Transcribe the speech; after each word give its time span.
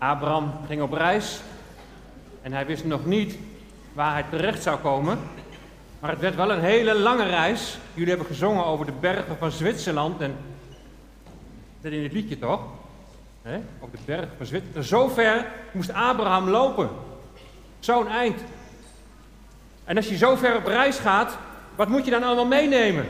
Abraham 0.00 0.52
ging 0.66 0.82
op 0.82 0.92
reis 0.92 1.40
en 2.42 2.52
hij 2.52 2.66
wist 2.66 2.84
nog 2.84 3.06
niet 3.06 3.38
waar 3.92 4.12
hij 4.12 4.24
terecht 4.30 4.62
zou 4.62 4.78
komen. 4.78 5.18
Maar 6.00 6.10
het 6.10 6.20
werd 6.20 6.34
wel 6.34 6.52
een 6.52 6.60
hele 6.60 6.94
lange 6.94 7.24
reis. 7.24 7.78
Jullie 7.94 8.08
hebben 8.08 8.26
gezongen 8.26 8.64
over 8.64 8.86
de 8.86 8.92
bergen 9.00 9.36
van 9.38 9.50
Zwitserland 9.50 10.20
en 10.20 10.36
dat 11.80 11.92
in 11.92 12.02
het 12.02 12.12
liedje 12.12 12.38
toch? 12.38 12.60
He? 13.42 13.58
Op 13.78 13.92
de 13.92 13.98
berg 14.04 14.28
van 14.36 14.46
Zwitserland. 14.46 14.86
Zo 14.86 15.08
ver 15.08 15.46
moest 15.72 15.92
Abraham 15.92 16.48
lopen. 16.48 16.88
Zo'n 17.78 18.08
eind. 18.08 18.40
En 19.84 19.96
als 19.96 20.08
je 20.08 20.16
zo 20.16 20.36
ver 20.36 20.56
op 20.56 20.66
reis 20.66 20.98
gaat, 20.98 21.38
wat 21.76 21.88
moet 21.88 22.04
je 22.04 22.10
dan 22.10 22.22
allemaal 22.22 22.46
meenemen? 22.46 23.06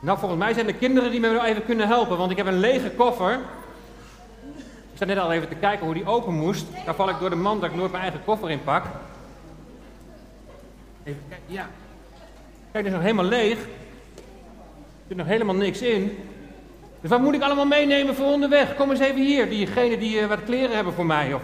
Nou, 0.00 0.18
volgens 0.18 0.40
mij 0.40 0.52
zijn 0.52 0.66
de 0.66 0.74
kinderen 0.74 1.10
die 1.10 1.20
me 1.20 1.28
wel 1.28 1.44
even 1.44 1.64
kunnen 1.64 1.86
helpen, 1.86 2.16
want 2.16 2.30
ik 2.30 2.36
heb 2.36 2.46
een 2.46 2.58
lege 2.58 2.90
koffer. 2.90 3.40
Ik 4.94 5.00
sta 5.00 5.08
net 5.08 5.18
al 5.18 5.32
even 5.32 5.48
te 5.48 5.54
kijken 5.54 5.84
hoe 5.84 5.94
die 5.94 6.06
open 6.06 6.34
moest. 6.34 6.66
Daar 6.84 6.94
val 6.94 7.08
ik 7.08 7.18
door 7.18 7.30
de 7.30 7.36
man 7.36 7.60
dat 7.60 7.70
ik 7.70 7.76
nooit 7.76 7.90
mijn 7.90 8.02
eigen 8.02 8.24
koffer 8.24 8.50
in 8.50 8.64
pak. 8.64 8.84
Even 11.04 11.20
kijken, 11.28 11.54
ja. 11.54 11.68
Kijk, 12.72 12.86
is 12.86 12.92
nog 12.92 13.00
helemaal 13.00 13.24
leeg. 13.24 13.58
Er 13.58 15.08
zit 15.08 15.16
nog 15.16 15.26
helemaal 15.26 15.54
niks 15.54 15.82
in. 15.82 16.18
Dus 17.00 17.10
wat 17.10 17.20
moet 17.20 17.34
ik 17.34 17.42
allemaal 17.42 17.66
meenemen 17.66 18.14
voor 18.14 18.26
onderweg? 18.26 18.74
Kom 18.74 18.90
eens 18.90 19.00
even 19.00 19.20
hier, 19.20 19.48
diegenen 19.48 19.98
die 19.98 20.20
uh, 20.20 20.26
wat 20.26 20.44
kleren 20.44 20.74
hebben 20.74 20.92
voor 20.92 21.06
mij. 21.06 21.34
Of... 21.34 21.42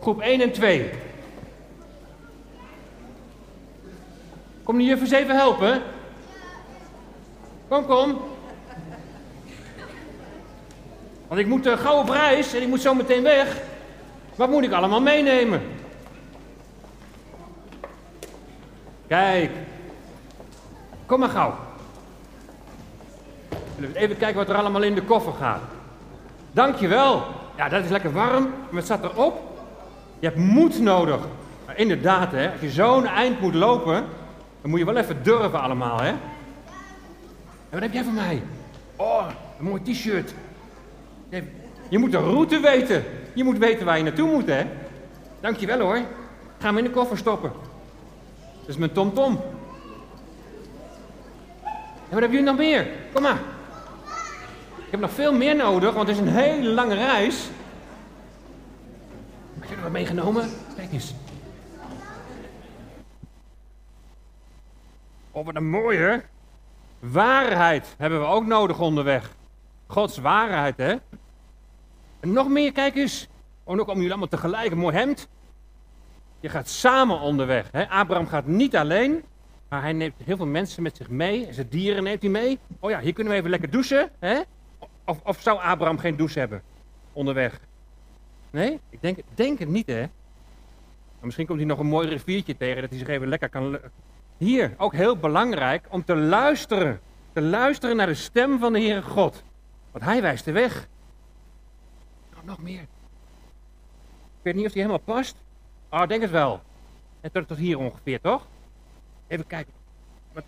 Groep 0.00 0.20
1 0.20 0.40
en 0.40 0.52
2. 0.52 0.90
Kom 4.62 4.78
die 4.78 4.86
juffers 4.86 5.10
even 5.10 5.36
helpen? 5.36 5.82
Kom, 7.68 7.86
kom. 7.86 8.20
Want 11.30 11.42
ik 11.42 11.48
moet 11.48 11.66
uh, 11.66 11.78
gauw 11.78 11.98
op 11.98 12.08
reis 12.08 12.54
en 12.54 12.62
ik 12.62 12.68
moet 12.68 12.80
zo 12.80 12.94
meteen 12.94 13.22
weg. 13.22 13.56
Wat 14.34 14.50
moet 14.50 14.62
ik 14.62 14.72
allemaal 14.72 15.00
meenemen? 15.00 15.62
Kijk. 19.06 19.50
Kom 21.06 21.20
maar 21.20 21.28
gauw. 21.28 21.54
Even 23.92 24.16
kijken 24.16 24.34
wat 24.36 24.48
er 24.48 24.54
allemaal 24.54 24.82
in 24.82 24.94
de 24.94 25.02
koffer 25.02 25.32
gaat. 25.32 25.62
Dankjewel. 26.52 27.24
Ja, 27.56 27.68
dat 27.68 27.84
is 27.84 27.90
lekker 27.90 28.12
warm. 28.12 28.42
Maar 28.42 28.74
het 28.74 28.84
staat 28.84 29.04
erop. 29.04 29.40
Je 30.18 30.26
hebt 30.26 30.38
moed 30.38 30.80
nodig. 30.80 31.20
Maar 31.66 31.78
inderdaad, 31.78 32.32
hè, 32.32 32.50
als 32.50 32.60
je 32.60 32.70
zo'n 32.70 33.06
eind 33.06 33.40
moet 33.40 33.54
lopen, 33.54 34.04
dan 34.60 34.70
moet 34.70 34.78
je 34.78 34.84
wel 34.84 34.96
even 34.96 35.22
durven 35.22 35.60
allemaal, 35.60 36.00
hè. 36.00 36.08
En 36.08 36.18
wat 37.70 37.80
heb 37.80 37.92
jij 37.92 38.04
voor 38.04 38.12
mij? 38.12 38.42
Oh, 38.96 39.26
een 39.58 39.64
mooi 39.64 39.82
t-shirt. 39.82 40.34
Je 41.88 41.98
moet 41.98 42.12
de 42.12 42.18
route 42.18 42.60
weten. 42.60 43.04
Je 43.34 43.44
moet 43.44 43.58
weten 43.58 43.86
waar 43.86 43.96
je 43.96 44.02
naartoe 44.04 44.30
moet, 44.30 44.46
hè. 44.46 44.66
Dankjewel 45.40 45.80
hoor. 45.80 46.00
Ga 46.58 46.66
hem 46.66 46.78
in 46.78 46.84
de 46.84 46.90
koffer 46.90 47.18
stoppen. 47.18 47.52
Dat 48.60 48.68
is 48.68 48.76
mijn 48.76 48.92
tomtom. 48.92 49.34
-tom. 49.34 49.58
En 52.10 52.16
wat 52.16 52.20
hebben 52.20 52.38
jullie 52.38 52.46
nog 52.46 52.56
meer? 52.56 52.86
Kom 53.12 53.22
maar. 53.22 53.38
Ik 54.76 54.90
heb 54.90 55.00
nog 55.00 55.10
veel 55.10 55.34
meer 55.34 55.56
nodig, 55.56 55.94
want 55.94 56.08
het 56.08 56.16
is 56.16 56.22
een 56.22 56.34
hele 56.34 56.70
lange 56.70 56.94
reis. 56.94 57.48
Heb 59.58 59.68
je 59.68 59.74
er 59.74 59.82
wat 59.82 59.90
meegenomen? 59.90 60.50
Kijk 60.76 60.92
eens. 60.92 61.14
Oh, 65.30 65.44
wat 65.44 65.54
een 65.54 65.70
mooie. 65.70 66.22
Waarheid 66.98 67.94
hebben 67.98 68.20
we 68.20 68.26
ook 68.26 68.46
nodig 68.46 68.80
onderweg. 68.80 69.30
Gods 69.86 70.18
waarheid, 70.18 70.76
hè? 70.76 70.94
En 72.20 72.32
nog 72.32 72.48
meer, 72.48 72.72
kijk 72.72 72.96
eens. 72.96 73.28
Oh, 73.64 73.76
nog 73.76 73.86
om 73.86 73.94
jullie 73.94 74.10
allemaal 74.10 74.28
tegelijk. 74.28 74.70
Een 74.70 74.78
mooi 74.78 74.96
hemd. 74.96 75.28
Je 76.40 76.48
gaat 76.48 76.68
samen 76.68 77.20
onderweg. 77.20 77.68
Hè? 77.72 77.88
Abraham 77.88 78.26
gaat 78.26 78.46
niet 78.46 78.76
alleen, 78.76 79.22
maar 79.68 79.82
hij 79.82 79.92
neemt 79.92 80.14
heel 80.24 80.36
veel 80.36 80.46
mensen 80.46 80.82
met 80.82 80.96
zich 80.96 81.08
mee. 81.08 81.46
En 81.46 81.54
zijn 81.54 81.68
dieren 81.68 82.02
neemt 82.02 82.22
hij 82.22 82.30
mee. 82.30 82.58
Oh 82.80 82.90
ja, 82.90 83.00
hier 83.00 83.12
kunnen 83.12 83.32
we 83.32 83.38
even 83.38 83.50
lekker 83.50 83.70
douchen. 83.70 84.10
Hè? 84.18 84.40
Of, 85.04 85.20
of 85.24 85.40
zou 85.40 85.60
Abraham 85.60 85.98
geen 85.98 86.16
douche 86.16 86.38
hebben 86.38 86.62
onderweg? 87.12 87.60
Nee? 88.50 88.80
Ik 88.90 89.00
denk, 89.00 89.18
denk 89.34 89.58
het 89.58 89.68
niet, 89.68 89.86
hè? 89.86 90.00
Maar 90.00 91.28
misschien 91.28 91.46
komt 91.46 91.58
hij 91.58 91.68
nog 91.68 91.78
een 91.78 91.86
mooi 91.86 92.08
riviertje 92.08 92.56
tegen 92.56 92.80
dat 92.80 92.90
hij 92.90 92.98
zich 92.98 93.08
even 93.08 93.28
lekker 93.28 93.48
kan. 93.48 93.78
Hier, 94.36 94.74
ook 94.76 94.92
heel 94.92 95.16
belangrijk 95.16 95.86
om 95.90 96.04
te 96.04 96.16
luisteren. 96.16 97.00
Te 97.32 97.40
luisteren 97.40 97.96
naar 97.96 98.06
de 98.06 98.14
stem 98.14 98.58
van 98.58 98.72
de 98.72 98.80
Heere 98.80 99.02
God. 99.02 99.44
Want 99.90 100.04
hij 100.04 100.22
wijst 100.22 100.44
de 100.44 100.52
weg. 100.52 100.88
Nog 102.50 102.62
meer. 102.62 102.80
Ik 102.80 104.42
weet 104.42 104.54
niet 104.54 104.66
of 104.66 104.72
die 104.72 104.82
helemaal 104.82 105.16
past. 105.16 105.36
Oh, 105.90 106.06
denk 106.06 106.22
het 106.22 106.30
wel. 106.30 106.60
En 107.20 107.32
tot, 107.32 107.48
tot 107.48 107.56
hier 107.56 107.78
ongeveer, 107.78 108.20
toch? 108.20 108.46
Even 109.26 109.46
kijken. 109.46 109.72
Wat, 110.32 110.44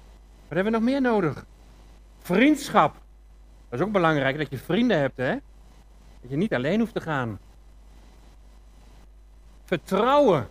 wat 0.49 0.57
hebben 0.57 0.73
we 0.73 0.79
nog 0.79 0.89
meer 0.89 1.01
nodig? 1.01 1.45
Vriendschap. 2.19 2.95
Dat 3.69 3.81
is 3.81 3.87
ook 3.87 3.93
belangrijk 3.93 4.39
dat 4.39 4.51
je 4.51 4.59
vrienden 4.59 4.99
hebt, 4.99 5.17
hè? 5.17 5.33
Dat 6.21 6.31
je 6.31 6.37
niet 6.37 6.55
alleen 6.55 6.81
hoeft 6.81 6.95
te 6.95 7.01
gaan. 7.01 7.39
Vertrouwen. 9.65 10.49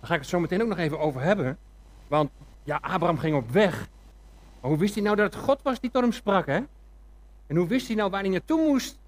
Daar 0.00 0.08
ga 0.08 0.14
ik 0.14 0.20
het 0.20 0.28
zo 0.28 0.40
meteen 0.40 0.62
ook 0.62 0.68
nog 0.68 0.78
even 0.78 0.98
over 0.98 1.20
hebben. 1.20 1.58
Want 2.08 2.30
ja, 2.64 2.78
Abraham 2.80 3.18
ging 3.18 3.36
op 3.36 3.50
weg. 3.50 3.88
Maar 4.60 4.70
hoe 4.70 4.78
wist 4.78 4.94
hij 4.94 5.02
nou 5.02 5.16
dat 5.16 5.34
het 5.34 5.42
God 5.42 5.62
was 5.62 5.80
die 5.80 5.90
tot 5.90 6.02
hem 6.02 6.12
sprak, 6.12 6.46
hè? 6.46 6.60
En 7.46 7.56
hoe 7.56 7.66
wist 7.66 7.86
hij 7.86 7.96
nou 7.96 8.10
waar 8.10 8.20
hij 8.20 8.30
naartoe 8.30 8.68
moest? 8.68 9.02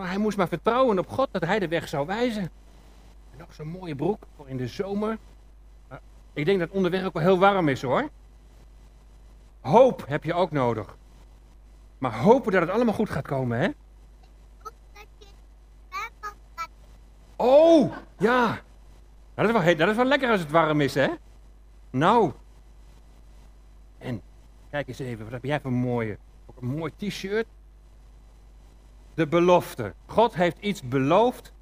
Maar 0.00 0.08
hij 0.08 0.18
moest 0.18 0.36
maar 0.36 0.48
vertrouwen 0.48 0.98
op 0.98 1.08
God 1.08 1.28
dat 1.30 1.44
hij 1.44 1.58
de 1.58 1.68
weg 1.68 1.88
zou 1.88 2.06
wijzen. 2.06 2.42
En 3.32 3.38
nog 3.38 3.54
zo'n 3.54 3.68
mooie 3.68 3.94
broek 3.94 4.22
voor 4.36 4.48
in 4.48 4.56
de 4.56 4.66
zomer. 4.66 5.18
Ik 6.32 6.44
denk 6.44 6.58
dat 6.58 6.70
onderweg 6.70 7.04
ook 7.04 7.12
wel 7.12 7.22
heel 7.22 7.38
warm 7.38 7.68
is 7.68 7.82
hoor. 7.82 8.08
Hoop 9.60 10.04
heb 10.06 10.24
je 10.24 10.34
ook 10.34 10.50
nodig. 10.50 10.96
Maar 11.98 12.18
hopen 12.18 12.52
dat 12.52 12.60
het 12.60 12.70
allemaal 12.70 12.94
goed 12.94 13.10
gaat 13.10 13.26
komen, 13.26 13.58
hè? 13.58 13.68
Oh, 17.36 17.92
ja. 18.18 18.60
Dat 19.34 19.46
is, 19.46 19.52
wel, 19.52 19.76
dat 19.76 19.88
is 19.88 19.96
wel 19.96 20.04
lekker 20.04 20.30
als 20.30 20.40
het 20.40 20.50
warm 20.50 20.80
is, 20.80 20.94
hè? 20.94 21.08
Nou. 21.90 22.32
En, 23.98 24.22
kijk 24.70 24.88
eens 24.88 24.98
even, 24.98 25.24
wat 25.24 25.32
heb 25.32 25.44
jij 25.44 25.60
voor 25.60 25.72
mooie... 25.72 26.18
Ook 26.46 26.60
een 26.60 26.68
mooi 26.68 26.92
t-shirt. 26.96 27.46
De 29.14 29.26
belofte. 29.26 29.94
God 30.06 30.34
heeft 30.34 30.58
iets 30.58 30.82
beloofd 30.82 31.52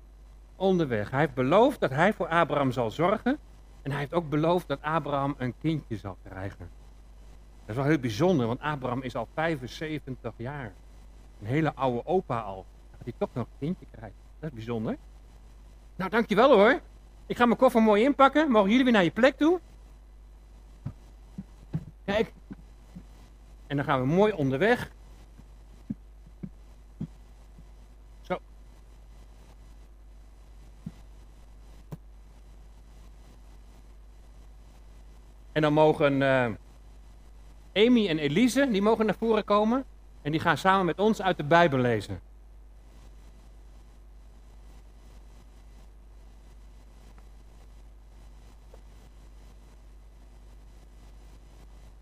onderweg. 0.57 1.11
Hij 1.11 1.21
heeft 1.21 1.35
beloofd 1.35 1.81
dat 1.81 1.91
hij 1.91 2.13
voor 2.13 2.29
Abraham 2.29 2.73
zal 2.73 2.91
zorgen. 2.91 3.39
En 3.83 3.91
hij 3.91 4.01
heeft 4.01 4.13
ook 4.13 4.29
beloofd 4.29 4.69
dat 4.69 4.83
Abraham 4.83 5.35
een 5.39 5.55
kindje 5.61 5.97
zal 5.97 6.17
krijgen. 6.29 6.71
Dat 7.61 7.77
is 7.77 7.83
wel 7.83 7.85
heel 7.85 7.99
bijzonder, 7.99 8.47
want 8.47 8.61
Abraham 8.61 9.03
is 9.03 9.17
al 9.17 9.29
75 9.35 10.33
jaar. 10.37 10.73
Een 11.41 11.47
hele 11.47 11.75
oude 11.75 12.07
opa 12.07 12.41
al. 12.41 12.67
Dat 12.91 13.01
hij 13.03 13.13
toch 13.19 13.29
nog 13.33 13.47
een 13.47 13.59
kindje 13.59 13.87
krijgt. 13.91 14.15
Dat 14.39 14.49
is 14.51 14.55
bijzonder. 14.55 14.97
Nou, 15.97 16.11
dankjewel 16.11 16.55
hoor. 16.55 16.81
Ik 17.27 17.37
ga 17.37 17.47
mijn 17.47 17.59
koffer 17.59 17.83
mooi 17.83 18.03
inpakken. 18.03 18.51
Mogen 18.51 18.69
jullie 18.69 18.85
weer 18.85 18.93
naar 18.93 19.05
je 19.05 19.11
plek 19.11 19.37
toe? 19.37 19.61
Kijk. 22.05 22.33
En 23.67 23.77
dan 23.77 23.85
gaan 23.85 24.01
we 24.01 24.07
mooi 24.07 24.33
onderweg. 24.33 24.91
En 35.59 35.65
dan 35.65 35.73
mogen 35.73 36.21
uh, 36.21 36.45
Amy 37.87 38.09
en 38.09 38.19
Elise, 38.19 38.69
die 38.71 38.83
mogen 38.83 39.07
naar 39.07 39.15
voren 39.15 39.45
komen. 39.45 39.85
En 40.23 40.31
die 40.31 40.41
gaan 40.41 40.57
samen 40.57 40.87
met 40.87 40.99
ons 40.99 41.23
uit 41.23 41.37
de 41.37 41.45
Bijbel 41.45 41.79
lezen. 41.79 42.21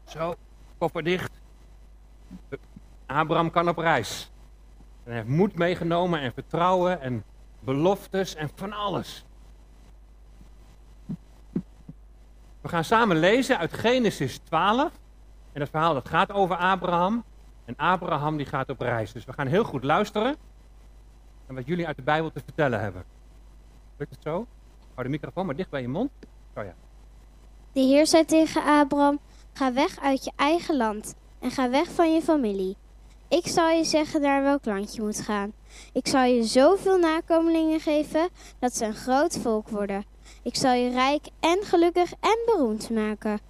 Zo, 0.05 0.35
koffer 0.79 1.05
dicht. 1.05 1.41
Abraham 3.07 3.51
kan 3.51 3.69
op 3.69 3.79
reis. 3.79 4.31
En 5.05 5.11
hij 5.11 5.15
heeft 5.15 5.29
moed 5.29 5.55
meegenomen 5.55 6.21
en 6.21 6.33
vertrouwen 6.33 7.01
en 7.01 7.25
beloftes 7.61 8.35
en 8.35 8.51
van 8.55 8.73
alles. 8.73 9.26
We 12.67 12.73
gaan 12.73 12.85
samen 12.85 13.17
lezen 13.17 13.59
uit 13.59 13.73
Genesis 13.73 14.39
12. 14.39 14.93
En 15.53 15.61
dat 15.61 15.69
verhaal 15.69 15.95
dat 15.95 16.09
gaat 16.09 16.33
over 16.33 16.57
Abraham. 16.57 17.25
En 17.65 17.77
Abraham 17.77 18.37
die 18.37 18.47
gaat 18.47 18.71
op 18.71 18.81
reis. 18.81 19.13
Dus 19.13 19.25
we 19.25 19.33
gaan 19.33 19.47
heel 19.47 19.65
goed 19.65 19.85
luisteren. 19.85 20.37
En 21.47 21.55
wat 21.55 21.67
jullie 21.67 21.87
uit 21.87 21.97
de 21.97 22.03
Bijbel 22.03 22.33
te 22.33 22.41
vertellen 22.45 22.81
hebben. 22.81 23.05
Lukt 23.97 24.11
het 24.11 24.23
zo? 24.23 24.47
Hou 24.95 25.07
de 25.07 25.09
microfoon 25.09 25.47
maar 25.47 25.57
dicht 25.57 25.71
bij 25.71 25.81
je 25.81 25.89
mond. 25.89 26.11
Zo 26.55 26.63
ja. 26.63 26.75
De 27.73 27.81
Heer 27.81 28.07
zei 28.07 28.25
tegen 28.25 28.63
Abraham: 28.63 29.19
Ga 29.53 29.73
weg 29.73 30.01
uit 30.01 30.25
je 30.25 30.33
eigen 30.37 30.77
land 30.77 31.15
en 31.41 31.51
ga 31.51 31.71
weg 31.71 31.91
van 31.91 32.15
je 32.15 32.23
familie. 32.23 32.77
Ik 33.29 33.47
zal 33.47 33.69
je 33.69 33.85
zeggen 33.85 34.21
naar 34.21 34.43
welk 34.43 34.65
land 34.65 34.95
je 34.95 35.03
moet 35.03 35.21
gaan. 35.21 35.53
Ik 35.93 36.07
zal 36.07 36.23
je 36.23 36.43
zoveel 36.43 36.99
nakomelingen 36.99 37.81
geven 37.81 38.29
dat 38.59 38.77
ze 38.77 38.85
een 38.85 38.95
groot 38.95 39.39
volk 39.39 39.69
worden. 39.69 40.15
Ik 40.43 40.57
zal 40.57 40.73
je 40.73 40.91
rijk 40.91 41.27
en 41.41 41.59
gelukkig 41.63 42.13
en 42.13 42.39
beroemd 42.47 42.91
maken. 42.91 43.41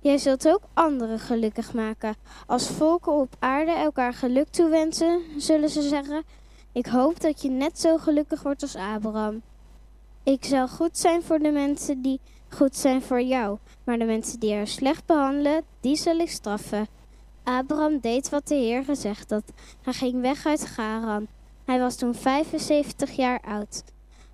Jij 0.00 0.18
zult 0.18 0.48
ook 0.48 0.62
anderen 0.74 1.18
gelukkig 1.18 1.74
maken. 1.74 2.14
Als 2.46 2.68
volken 2.68 3.12
op 3.12 3.36
aarde 3.38 3.70
elkaar 3.72 4.14
geluk 4.14 4.48
toewensen, 4.48 5.22
zullen 5.36 5.68
ze 5.68 5.82
zeggen: 5.82 6.24
Ik 6.72 6.86
hoop 6.86 7.20
dat 7.20 7.42
je 7.42 7.48
net 7.48 7.80
zo 7.80 7.96
gelukkig 7.96 8.42
wordt 8.42 8.62
als 8.62 8.76
Abraham. 8.76 9.42
Ik 10.22 10.44
zal 10.44 10.68
goed 10.68 10.98
zijn 10.98 11.22
voor 11.22 11.38
de 11.38 11.50
mensen 11.50 12.02
die 12.02 12.20
goed 12.48 12.76
zijn 12.76 13.02
voor 13.02 13.22
jou, 13.22 13.58
maar 13.84 13.98
de 13.98 14.04
mensen 14.04 14.40
die 14.40 14.50
jou 14.50 14.66
slecht 14.66 15.06
behandelen, 15.06 15.62
die 15.80 15.96
zal 15.96 16.18
ik 16.18 16.30
straffen. 16.30 16.86
Abraham 17.42 18.00
deed 18.00 18.28
wat 18.28 18.48
de 18.48 18.54
Heer 18.54 18.84
gezegd 18.84 19.30
had. 19.30 19.52
Hij 19.82 19.92
ging 19.92 20.20
weg 20.20 20.46
uit 20.46 20.66
Garan. 20.66 21.26
Hij 21.64 21.78
was 21.78 21.96
toen 21.96 22.14
75 22.14 23.10
jaar 23.10 23.40
oud. 23.40 23.82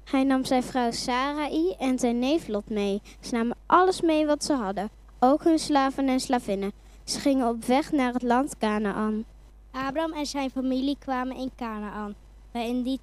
Hij 0.04 0.24
nam 0.24 0.44
zijn 0.44 0.62
vrouw 0.62 0.90
Sarai 0.90 1.74
en 1.78 1.98
zijn 1.98 2.18
neef 2.18 2.48
Lot 2.48 2.70
mee. 2.70 3.02
Ze 3.20 3.34
namen 3.34 3.56
alles 3.66 4.00
mee 4.00 4.26
wat 4.26 4.44
ze 4.44 4.52
hadden, 4.52 4.90
ook 5.18 5.44
hun 5.44 5.58
slaven 5.58 6.08
en 6.08 6.20
slavinnen. 6.20 6.72
Ze 7.04 7.20
gingen 7.20 7.48
op 7.48 7.64
weg 7.64 7.92
naar 7.92 8.12
het 8.12 8.22
land 8.22 8.58
Canaan. 8.58 9.24
Abraham 9.70 10.12
en 10.12 10.26
zijn 10.26 10.50
familie 10.50 10.96
kwamen 10.98 11.36
in 11.36 11.50
Canaan, 11.56 12.14
waar 12.52 12.66
in 12.66 12.82
die, 12.82 13.00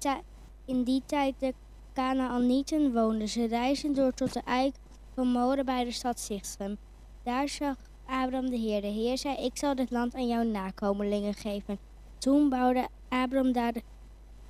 in 0.64 0.82
die 0.84 1.02
tijd 1.06 1.34
de 1.38 1.54
Canaanieten 1.94 2.92
woonden. 2.92 3.28
Ze 3.28 3.46
reisden 3.46 3.94
door 3.94 4.12
tot 4.12 4.32
de 4.32 4.42
eik 4.44 4.74
van 5.14 5.28
More 5.28 5.64
bij 5.64 5.84
de 5.84 5.92
stad 5.92 6.20
Sichem. 6.20 6.76
Daar 7.22 7.48
zag 7.48 7.76
Abraham 8.06 8.50
de 8.50 8.56
Heer. 8.56 8.80
De 8.80 8.86
Heer 8.86 9.18
zei, 9.18 9.36
ik 9.36 9.56
zal 9.56 9.74
dit 9.74 9.90
land 9.90 10.14
aan 10.14 10.28
jouw 10.28 10.42
nakomelingen 10.42 11.34
geven. 11.34 11.78
Toen 12.18 12.48
bouwde 12.48 12.88
Abraham 13.08 13.52
daar 13.52 13.74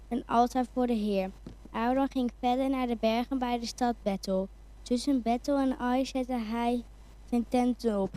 een 0.08 0.26
altaar 0.26 0.64
voor 0.72 0.86
de 0.86 0.92
Heer. 0.92 1.30
Abraham 1.70 2.08
ging 2.10 2.30
verder 2.40 2.70
naar 2.70 2.86
de 2.86 2.96
bergen 3.00 3.38
bij 3.38 3.58
de 3.58 3.66
stad 3.66 3.94
Bethel. 4.02 4.48
Tussen 4.82 5.22
Bethel 5.22 5.58
en 5.58 5.78
Ai 5.78 6.06
zette 6.06 6.38
hij 6.38 6.84
zijn 7.24 7.48
tent 7.48 7.84
op. 7.84 8.10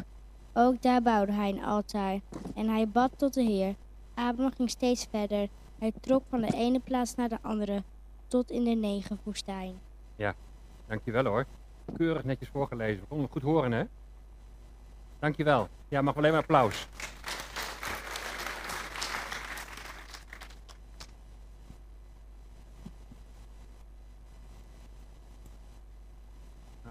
Ook 0.54 0.82
daar 0.82 1.02
bouwde 1.02 1.32
hij 1.32 1.50
een 1.50 1.64
altaar. 1.64 2.20
En 2.56 2.70
hij 2.70 2.88
bad 2.88 3.12
tot 3.18 3.34
de 3.34 3.44
Heer. 3.44 3.76
Abraham 4.14 4.54
ging 4.56 4.70
steeds 4.70 5.08
verder. 5.10 5.48
Hij 5.80 5.92
trok 6.02 6.24
van 6.30 6.42
de 6.42 6.54
ene 6.54 6.80
plaats 6.80 7.16
naar 7.16 7.30
de 7.30 7.38
andere, 7.42 7.84
tot 8.28 8.52
in 8.52 8.64
de 8.64 8.70
Negerwoestijn. 8.70 9.76
Dankjewel 10.88 11.26
hoor. 11.26 11.46
Keurig 11.98 12.24
netjes 12.24 12.50
voorgelezen. 12.50 13.02
We 13.02 13.08
konden 13.08 13.26
het 13.26 13.34
goed 13.34 13.52
horen 13.52 13.72
hè? 13.72 13.84
Dankjewel. 15.20 15.68
Ja, 15.88 16.02
mag 16.02 16.18
alleen 16.18 16.32
maar 16.32 16.42
applaus. 16.42 16.88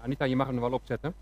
Anita, 0.03 0.25
je 0.25 0.35
mag 0.35 0.47
hem 0.47 0.55
er 0.55 0.61
wel 0.61 0.71
opzetten. 0.71 1.13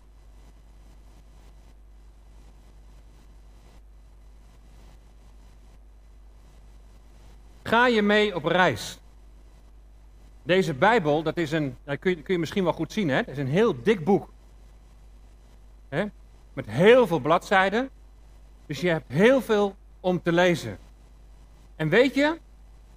Ga 7.62 7.86
je 7.86 8.02
mee 8.02 8.34
op 8.34 8.44
reis? 8.44 9.00
Deze 10.42 10.74
Bijbel, 10.74 11.22
dat 11.22 11.36
is 11.36 11.52
een, 11.52 11.76
dat 11.84 11.98
kun 11.98 12.10
je, 12.10 12.22
kun 12.22 12.34
je 12.34 12.40
misschien 12.40 12.64
wel 12.64 12.72
goed 12.72 12.92
zien, 12.92 13.08
hè? 13.08 13.16
Het 13.16 13.28
is 13.28 13.38
een 13.38 13.46
heel 13.46 13.82
dik 13.82 14.04
boek. 14.04 14.32
Hè? 15.88 16.04
Met 16.52 16.66
heel 16.66 17.06
veel 17.06 17.20
bladzijden. 17.20 17.90
Dus 18.66 18.80
je 18.80 18.88
hebt 18.88 19.12
heel 19.12 19.40
veel 19.40 19.76
om 20.00 20.22
te 20.22 20.32
lezen. 20.32 20.78
En 21.76 21.88
weet 21.88 22.14
je, 22.14 22.38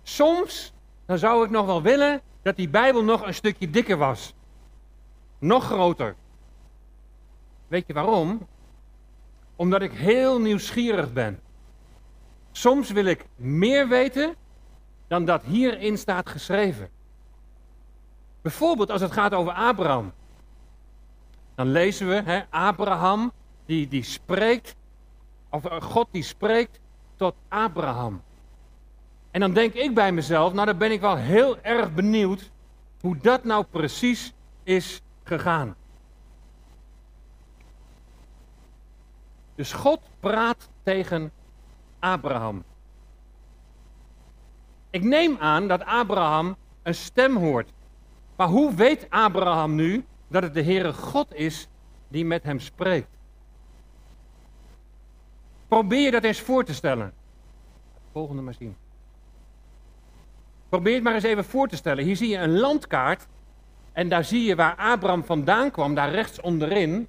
soms 0.03 0.73
dan 1.05 1.17
zou 1.17 1.45
ik 1.45 1.49
nog 1.49 1.65
wel 1.65 1.81
willen 1.81 2.21
dat 2.41 2.55
die 2.55 2.69
Bijbel 2.69 3.03
nog 3.03 3.25
een 3.25 3.33
stukje 3.33 3.69
dikker 3.69 3.97
was. 3.97 4.33
Nog 5.39 5.63
groter. 5.63 6.15
Weet 7.67 7.87
je 7.87 7.93
waarom? 7.93 8.47
Omdat 9.55 9.81
ik 9.81 9.91
heel 9.91 10.39
nieuwsgierig 10.39 11.13
ben. 11.13 11.39
Soms 12.51 12.91
wil 12.91 13.05
ik 13.05 13.25
meer 13.35 13.87
weten 13.87 14.35
dan 15.07 15.25
dat 15.25 15.43
hierin 15.43 15.97
staat 15.97 16.29
geschreven. 16.29 16.89
Bijvoorbeeld 18.41 18.91
als 18.91 19.01
het 19.01 19.11
gaat 19.11 19.33
over 19.33 19.53
Abraham. 19.53 20.13
Dan 21.55 21.67
lezen 21.67 22.07
we, 22.07 22.21
hè, 22.25 22.41
Abraham 22.49 23.31
die, 23.65 23.87
die 23.87 24.03
spreekt, 24.03 24.75
of 25.49 25.65
eh, 25.65 25.81
God 25.81 26.07
die 26.11 26.23
spreekt 26.23 26.79
tot 27.15 27.35
Abraham. 27.47 28.21
En 29.31 29.39
dan 29.39 29.53
denk 29.53 29.73
ik 29.73 29.93
bij 29.93 30.11
mezelf, 30.11 30.53
nou 30.53 30.65
dan 30.65 30.77
ben 30.77 30.91
ik 30.91 31.01
wel 31.01 31.15
heel 31.15 31.59
erg 31.61 31.93
benieuwd 31.93 32.51
hoe 33.01 33.17
dat 33.17 33.43
nou 33.43 33.65
precies 33.69 34.33
is 34.63 35.01
gegaan. 35.27 35.75
Dus 39.55 39.73
God 39.73 39.99
praat 40.19 40.69
tegen 40.83 41.31
Abraham. 41.99 42.63
Ik 44.89 45.03
neem 45.03 45.37
aan 45.39 45.67
dat 45.67 45.85
Abraham 45.85 46.55
een 46.83 46.95
stem 46.95 47.35
hoort. 47.35 47.73
Maar 48.35 48.47
hoe 48.47 48.73
weet 48.73 49.09
Abraham 49.09 49.75
nu 49.75 50.05
dat 50.27 50.43
het 50.43 50.53
de 50.53 50.63
Heere 50.63 50.93
God 50.93 51.33
is 51.33 51.67
die 52.07 52.25
met 52.25 52.43
hem 52.43 52.59
spreekt? 52.59 53.17
Probeer 55.67 56.01
je 56.01 56.11
dat 56.11 56.23
eens 56.23 56.41
voor 56.41 56.63
te 56.63 56.73
stellen. 56.73 57.13
Volgende 58.11 58.41
maar 58.41 58.53
zien. 58.53 58.75
Probeer 60.69 60.93
het 60.93 61.03
maar 61.03 61.13
eens 61.13 61.23
even 61.23 61.45
voor 61.45 61.67
te 61.67 61.75
stellen. 61.75 62.03
Hier 62.03 62.15
zie 62.15 62.29
je 62.29 62.37
een 62.37 62.57
landkaart. 62.57 63.27
En 63.95 64.09
daar 64.09 64.23
zie 64.23 64.43
je 64.43 64.55
waar 64.55 64.75
Abraham 64.75 65.23
vandaan 65.23 65.71
kwam, 65.71 65.95
daar 65.95 66.11
rechts 66.11 66.41
onderin. 66.41 67.07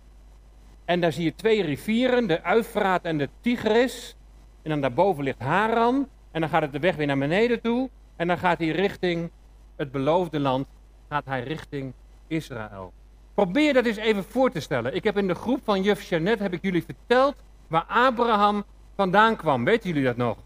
En 0.84 1.00
daar 1.00 1.12
zie 1.12 1.24
je 1.24 1.34
twee 1.34 1.62
rivieren, 1.62 2.26
de 2.26 2.42
Uifraat 2.42 3.04
en 3.04 3.18
de 3.18 3.28
Tigris. 3.40 4.16
En 4.62 4.70
dan 4.70 4.80
daarboven 4.80 5.24
ligt 5.24 5.38
Haran. 5.38 6.08
En 6.30 6.40
dan 6.40 6.50
gaat 6.50 6.62
het 6.62 6.72
de 6.72 6.78
weg 6.78 6.96
weer 6.96 7.06
naar 7.06 7.18
beneden 7.18 7.60
toe. 7.60 7.90
En 8.16 8.26
dan 8.26 8.38
gaat 8.38 8.58
hij 8.58 8.68
richting 8.68 9.30
het 9.76 9.90
beloofde 9.92 10.40
land. 10.40 10.66
Gaat 11.08 11.24
hij 11.24 11.42
richting 11.42 11.92
Israël. 12.26 12.92
Probeer 13.34 13.72
dat 13.72 13.84
eens 13.84 13.96
even 13.96 14.24
voor 14.24 14.50
te 14.50 14.60
stellen. 14.60 14.94
Ik 14.94 15.04
heb 15.04 15.18
in 15.18 15.26
de 15.26 15.34
groep 15.34 15.60
van 15.64 15.82
juf 15.82 16.02
Jeannette 16.02 16.42
heb 16.42 16.52
ik 16.52 16.62
jullie 16.62 16.84
verteld 16.84 17.36
waar 17.66 17.84
Abraham 17.88 18.64
vandaan 18.96 19.36
kwam. 19.36 19.64
Weten 19.64 19.88
jullie 19.88 20.04
dat 20.04 20.16
nog? 20.16 20.36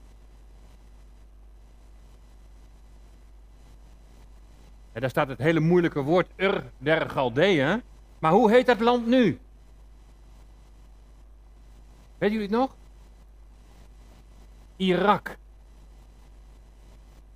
Daar 5.00 5.10
staat 5.10 5.28
het 5.28 5.38
hele 5.38 5.60
moeilijke 5.60 6.02
woord 6.02 6.26
Ur 6.36 6.64
der 6.78 7.10
Galdeeën. 7.10 7.82
Maar 8.18 8.32
hoe 8.32 8.50
heet 8.50 8.66
dat 8.66 8.80
land 8.80 9.06
nu? 9.06 9.38
Weet 12.18 12.30
jullie 12.30 12.46
het 12.46 12.56
nog? 12.56 12.76
Irak. 14.76 15.36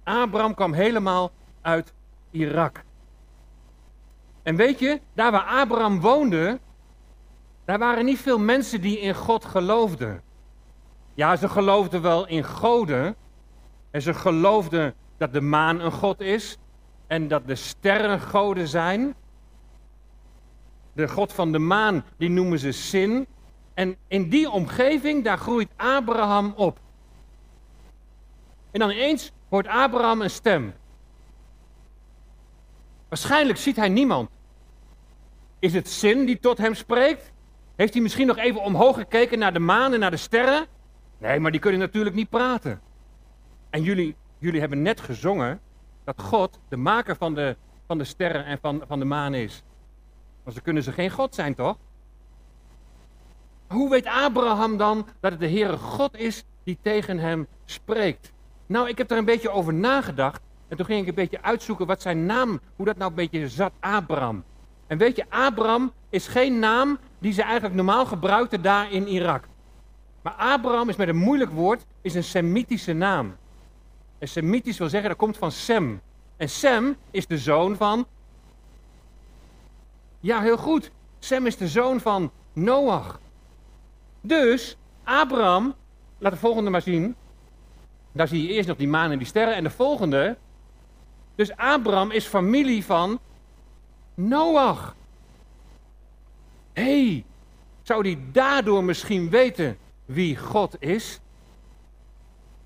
Abraham 0.02 0.54
kwam 0.54 0.72
helemaal 0.72 1.30
uit 1.60 1.92
Irak. 2.30 2.82
En 4.42 4.56
weet 4.56 4.78
je, 4.78 5.00
daar 5.14 5.30
waar 5.30 5.44
Abraham 5.60 6.00
woonde, 6.00 6.60
daar 7.64 7.78
waren 7.78 8.04
niet 8.04 8.18
veel 8.18 8.38
mensen 8.38 8.80
die 8.80 9.00
in 9.00 9.14
God 9.14 9.44
geloofden. 9.44 10.22
Ja, 11.14 11.36
ze 11.36 11.48
geloofden 11.48 12.02
wel 12.02 12.26
in 12.26 12.44
goden. 12.44 13.16
En 13.90 14.02
ze 14.02 14.14
geloofden 14.14 14.94
dat 15.16 15.32
de 15.32 15.40
maan 15.40 15.80
een 15.80 15.92
god 15.92 16.20
is. 16.20 16.58
En 17.14 17.28
dat 17.28 17.46
de 17.46 17.54
sterren 17.54 18.20
goden 18.20 18.68
zijn. 18.68 19.14
De 20.92 21.08
god 21.08 21.32
van 21.32 21.52
de 21.52 21.58
maan, 21.58 22.04
die 22.16 22.28
noemen 22.28 22.58
ze 22.58 22.72
Sin. 22.72 23.26
En 23.74 23.96
in 24.08 24.28
die 24.28 24.50
omgeving, 24.50 25.24
daar 25.24 25.38
groeit 25.38 25.68
Abraham 25.76 26.52
op. 26.56 26.78
En 28.70 28.80
dan 28.80 28.90
ineens 28.90 29.32
hoort 29.48 29.66
Abraham 29.66 30.22
een 30.22 30.30
stem. 30.30 30.74
Waarschijnlijk 33.08 33.58
ziet 33.58 33.76
hij 33.76 33.88
niemand. 33.88 34.30
Is 35.58 35.74
het 35.74 35.88
Sin 35.88 36.24
die 36.24 36.38
tot 36.38 36.58
hem 36.58 36.74
spreekt? 36.74 37.32
Heeft 37.76 37.92
hij 37.92 38.02
misschien 38.02 38.26
nog 38.26 38.38
even 38.38 38.60
omhoog 38.60 38.96
gekeken 38.96 39.38
naar 39.38 39.52
de 39.52 39.58
maan 39.58 39.92
en 39.92 40.00
naar 40.00 40.10
de 40.10 40.16
sterren? 40.16 40.66
Nee, 41.18 41.40
maar 41.40 41.50
die 41.50 41.60
kunnen 41.60 41.80
natuurlijk 41.80 42.14
niet 42.14 42.30
praten. 42.30 42.80
En 43.70 43.82
jullie, 43.82 44.16
jullie 44.38 44.60
hebben 44.60 44.82
net 44.82 45.00
gezongen 45.00 45.60
dat 46.04 46.22
God 46.22 46.58
de 46.68 46.76
maker 46.76 47.16
van 47.16 47.34
de, 47.34 47.56
van 47.86 47.98
de 47.98 48.04
sterren 48.04 48.44
en 48.44 48.58
van, 48.60 48.82
van 48.86 48.98
de 48.98 49.04
maan 49.04 49.34
is. 49.34 49.62
Maar 50.44 50.52
ze 50.52 50.60
kunnen 50.60 50.82
ze 50.82 50.92
geen 50.92 51.10
God 51.10 51.34
zijn, 51.34 51.54
toch? 51.54 51.76
Hoe 53.66 53.90
weet 53.90 54.06
Abraham 54.06 54.76
dan 54.76 55.06
dat 55.20 55.30
het 55.30 55.40
de 55.40 55.48
Heere 55.48 55.76
God 55.76 56.16
is 56.16 56.44
die 56.64 56.78
tegen 56.82 57.18
hem 57.18 57.46
spreekt? 57.64 58.32
Nou, 58.66 58.88
ik 58.88 58.98
heb 58.98 59.10
er 59.10 59.16
een 59.16 59.24
beetje 59.24 59.50
over 59.50 59.74
nagedacht. 59.74 60.42
En 60.68 60.76
toen 60.76 60.86
ging 60.86 61.00
ik 61.00 61.08
een 61.08 61.14
beetje 61.14 61.42
uitzoeken 61.42 61.86
wat 61.86 62.02
zijn 62.02 62.26
naam, 62.26 62.60
hoe 62.76 62.86
dat 62.86 62.96
nou 62.96 63.10
een 63.10 63.16
beetje 63.16 63.48
zat, 63.48 63.72
Abraham. 63.80 64.44
En 64.86 64.98
weet 64.98 65.16
je, 65.16 65.24
Abraham 65.28 65.92
is 66.10 66.26
geen 66.26 66.58
naam 66.58 66.98
die 67.18 67.32
ze 67.32 67.42
eigenlijk 67.42 67.74
normaal 67.74 68.06
gebruikten 68.06 68.62
daar 68.62 68.92
in 68.92 69.08
Irak. 69.08 69.44
Maar 70.22 70.32
Abraham 70.32 70.88
is 70.88 70.96
met 70.96 71.08
een 71.08 71.16
moeilijk 71.16 71.50
woord, 71.50 71.84
is 72.00 72.14
een 72.14 72.24
Semitische 72.24 72.92
naam. 72.92 73.36
En 74.18 74.28
Semitisch 74.28 74.78
wil 74.78 74.88
zeggen, 74.88 75.08
dat 75.08 75.18
komt 75.18 75.36
van 75.36 75.52
Sem. 75.52 76.00
En 76.36 76.48
Sem 76.48 76.96
is 77.10 77.26
de 77.26 77.38
zoon 77.38 77.76
van. 77.76 78.06
Ja, 80.20 80.40
heel 80.40 80.56
goed. 80.56 80.90
Sem 81.18 81.46
is 81.46 81.56
de 81.56 81.68
zoon 81.68 82.00
van 82.00 82.30
Noach. 82.52 83.20
Dus 84.20 84.76
Abraham, 85.04 85.74
laat 86.18 86.32
de 86.32 86.38
volgende 86.38 86.70
maar 86.70 86.82
zien. 86.82 87.16
Daar 88.12 88.28
zie 88.28 88.42
je 88.42 88.48
eerst 88.48 88.68
nog 88.68 88.76
die 88.76 88.88
maan 88.88 89.10
en 89.10 89.18
die 89.18 89.26
sterren. 89.26 89.54
En 89.54 89.64
de 89.64 89.70
volgende. 89.70 90.36
Dus 91.34 91.56
Abraham 91.56 92.10
is 92.10 92.26
familie 92.26 92.84
van 92.84 93.20
Noach. 94.14 94.94
Hé, 96.72 96.82
hey, 96.82 97.24
zou 97.82 98.02
die 98.02 98.30
daardoor 98.32 98.84
misschien 98.84 99.30
weten 99.30 99.78
wie 100.04 100.36
God 100.36 100.76
is? 100.78 101.20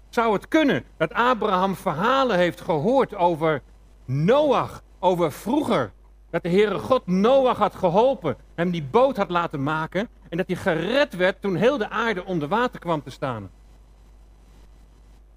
Zou 0.09 0.33
het 0.33 0.49
kunnen 0.49 0.85
dat 0.97 1.12
Abraham 1.12 1.75
verhalen 1.75 2.37
heeft 2.37 2.61
gehoord 2.61 3.15
over 3.15 3.62
Noach, 4.05 4.83
over 4.99 5.33
vroeger? 5.33 5.93
Dat 6.31 6.43
de 6.43 6.49
Heere 6.49 6.79
God 6.79 7.07
Noach 7.07 7.59
had 7.59 7.75
geholpen, 7.75 8.37
hem 8.55 8.71
die 8.71 8.83
boot 8.83 9.17
had 9.17 9.31
laten 9.31 9.62
maken 9.62 10.09
en 10.29 10.37
dat 10.37 10.47
hij 10.47 10.57
gered 10.57 11.17
werd 11.17 11.41
toen 11.41 11.57
heel 11.57 11.79
de 11.79 11.88
aarde 11.88 12.25
onder 12.25 12.49
water 12.49 12.81
kwam 12.81 13.03
te 13.03 13.11
staan. 13.11 13.50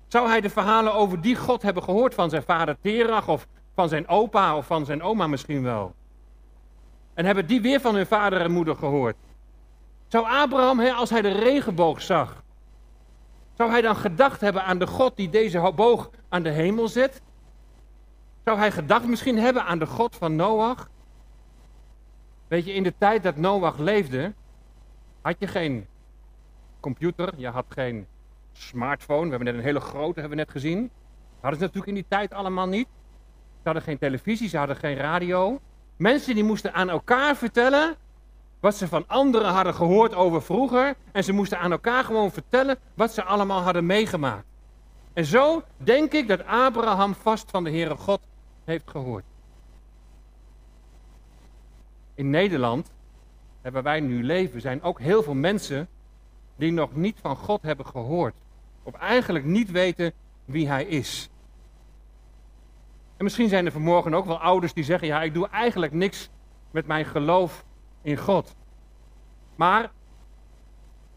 Zou 0.08 0.28
hij 0.28 0.42
de 0.42 0.50
verhalen 0.50 0.94
over 0.94 1.22
die 1.22 1.36
God 1.36 1.62
hebben 1.62 1.84
gehoord 1.84 2.14
van 2.14 2.30
zijn 2.30 2.44
vader 2.44 2.78
Terach 2.82 3.28
of 3.28 3.48
van 3.76 3.90
zijn 3.90 4.08
opa 4.08 4.58
of 4.58 4.66
van 4.66 4.86
zijn 4.86 5.02
oma 5.02 5.28
misschien 5.28 5.64
wel? 5.64 5.94
En 7.14 7.26
hebben 7.26 7.48
die 7.48 7.62
weer 7.62 7.80
van 7.80 7.96
hun 7.96 8.06
vader 8.06 8.42
en 8.42 8.52
moeder 8.52 8.76
gehoord? 8.76 9.16
Zou 10.08 10.26
Abraham, 10.30 10.80
als 10.80 11.10
hij 11.10 11.22
de 11.22 11.32
regenboog 11.32 12.02
zag, 12.02 12.44
zou 13.62 13.74
hij 13.74 13.82
dan 13.82 13.96
gedacht 13.96 14.42
hebben 14.42 14.64
aan 14.64 14.80
de 14.80 14.88
God 14.88 15.16
die 15.16 15.30
deze 15.30 15.72
boog 15.76 16.10
aan 16.30 16.44
de 16.44 16.50
hemel 16.50 16.88
zet? 16.88 17.22
Zou 18.44 18.58
hij 18.58 18.72
gedacht 18.72 19.06
misschien 19.06 19.38
hebben 19.38 19.66
aan 19.66 19.80
de 19.80 19.86
God 19.86 20.16
van 20.16 20.36
Noach? 20.36 20.90
Weet 22.48 22.66
je, 22.66 22.74
in 22.74 22.84
de 22.84 22.94
tijd 22.98 23.24
dat 23.24 23.36
Noach 23.36 23.78
leefde, 23.78 24.34
had 25.22 25.36
je 25.40 25.48
geen 25.48 25.88
computer, 26.80 27.34
je 27.38 27.48
had 27.48 27.66
geen 27.70 28.08
smartphone. 28.52 29.24
We 29.24 29.30
hebben 29.30 29.48
net 29.48 29.56
een 29.56 29.64
hele 29.64 29.80
grote, 29.80 30.20
hebben 30.20 30.38
we 30.38 30.44
net 30.44 30.52
gezien. 30.52 30.92
Hadden 31.40 31.60
ze 31.60 31.66
natuurlijk 31.66 31.88
in 31.88 32.02
die 32.02 32.06
tijd 32.08 32.34
allemaal 32.34 32.68
niet. 32.68 32.88
Ze 33.54 33.64
hadden 33.64 33.84
geen 33.84 33.98
televisie, 33.98 34.50
ze 34.50 34.58
hadden 34.58 34.76
geen 34.76 34.96
radio. 34.96 35.60
Mensen 35.98 36.36
die 36.36 36.44
moesten 36.44 36.74
aan 36.74 36.90
elkaar 36.90 37.36
vertellen 37.36 37.96
wat 38.62 38.76
ze 38.76 38.88
van 38.88 39.04
anderen 39.08 39.52
hadden 39.52 39.74
gehoord 39.74 40.16
over 40.16 40.42
vroeger. 40.42 40.96
En 41.12 41.24
ze 41.24 41.32
moesten 41.34 41.60
aan 41.60 41.72
elkaar 41.72 42.04
gewoon 42.04 42.32
vertellen 42.32 42.78
wat 42.94 43.14
ze 43.14 43.24
allemaal 43.24 43.62
hadden 43.62 43.86
meegemaakt. 43.86 44.46
En 45.14 45.26
zo 45.26 45.64
denk 45.78 46.12
ik 46.12 46.28
dat 46.28 46.46
Abraham 46.46 47.16
vast 47.16 47.52
van 47.52 47.64
de 47.64 47.70
Heere 47.70 47.96
God 47.96 48.22
heeft 48.64 48.90
gehoord. 48.90 49.24
In 52.16 52.30
Nederland, 52.30 52.92
waar 53.62 53.84
wij 53.84 54.00
nu 54.00 54.24
leven, 54.24 54.62
zijn 54.62 54.84
ook 54.84 55.00
heel 55.00 55.24
veel 55.24 55.34
mensen 55.34 55.88
die 56.56 56.72
nog 56.72 56.96
niet 56.96 57.18
van 57.22 57.36
God 57.36 57.62
hebben 57.62 57.86
gehoord. 57.86 58.34
Of 58.84 58.94
eigenlijk 58.94 59.46
niet 59.46 59.72
weten 59.72 60.14
wie 60.46 60.68
hij 60.68 60.86
is. 60.86 61.30
En 63.18 63.24
misschien 63.24 63.50
zijn 63.50 63.66
er 63.66 63.72
vanmorgen 63.72 64.14
ook 64.14 64.26
wel 64.26 64.40
ouders 64.40 64.74
die 64.74 64.84
zeggen: 64.84 65.08
Ja, 65.08 65.22
ik 65.22 65.34
doe 65.34 65.48
eigenlijk 65.48 65.94
niks 65.94 66.30
met 66.72 66.88
mijn 66.88 67.06
geloof 67.06 67.66
in 68.02 68.18
God. 68.18 68.56
Maar 69.56 69.92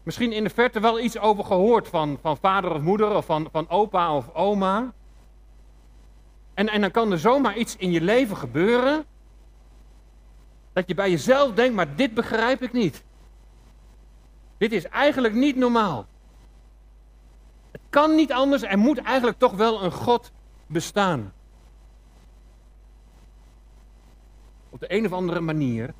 misschien 0.03 0.31
in 0.31 0.43
de 0.43 0.49
verte 0.49 0.79
wel 0.79 0.99
iets 0.99 1.17
over 1.17 1.45
gehoord 1.45 1.87
van, 1.87 2.17
van 2.21 2.37
vader 2.37 2.73
of 2.73 2.81
moeder 2.81 3.15
of 3.15 3.25
van, 3.25 3.49
van 3.51 3.69
opa 3.69 4.15
of 4.15 4.33
oma. 4.33 4.93
En, 6.53 6.69
en 6.69 6.81
dan 6.81 6.91
kan 6.91 7.11
er 7.11 7.19
zomaar 7.19 7.57
iets 7.57 7.75
in 7.75 7.91
je 7.91 8.01
leven 8.01 8.37
gebeuren. 8.37 9.05
Dat 10.73 10.87
je 10.87 10.93
bij 10.93 11.09
jezelf 11.09 11.53
denkt, 11.53 11.75
maar 11.75 11.95
dit 11.95 12.13
begrijp 12.13 12.61
ik 12.61 12.71
niet. 12.71 13.03
Dit 14.57 14.71
is 14.71 14.87
eigenlijk 14.87 15.33
niet 15.33 15.55
normaal. 15.55 16.05
Het 17.71 17.81
kan 17.89 18.15
niet 18.15 18.31
anders, 18.31 18.63
er 18.63 18.77
moet 18.77 18.97
eigenlijk 18.97 19.37
toch 19.37 19.53
wel 19.53 19.83
een 19.83 19.91
God 19.91 20.31
bestaan. 20.67 21.33
Op 24.69 24.79
de 24.79 24.93
een 24.93 25.05
of 25.05 25.11
andere 25.11 25.39
manier 25.39 25.93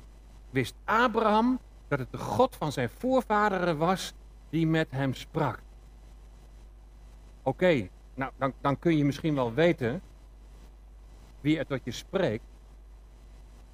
wist 0.50 0.74
Abraham 0.84 1.58
dat 1.88 1.98
het 1.98 2.10
de 2.10 2.18
God 2.18 2.56
van 2.56 2.72
zijn 2.72 2.88
voorvaderen 2.88 3.78
was 3.78 4.14
die 4.50 4.66
met 4.66 4.90
hem 4.90 5.14
sprak. 5.14 5.62
Oké, 7.42 7.88
nou 8.14 8.32
dan, 8.36 8.52
dan 8.60 8.78
kun 8.78 8.96
je 8.96 9.04
misschien 9.04 9.34
wel 9.34 9.54
weten 9.54 10.02
wie 11.40 11.58
er 11.58 11.66
tot 11.66 11.80
je 11.84 11.90
spreekt, 11.90 12.44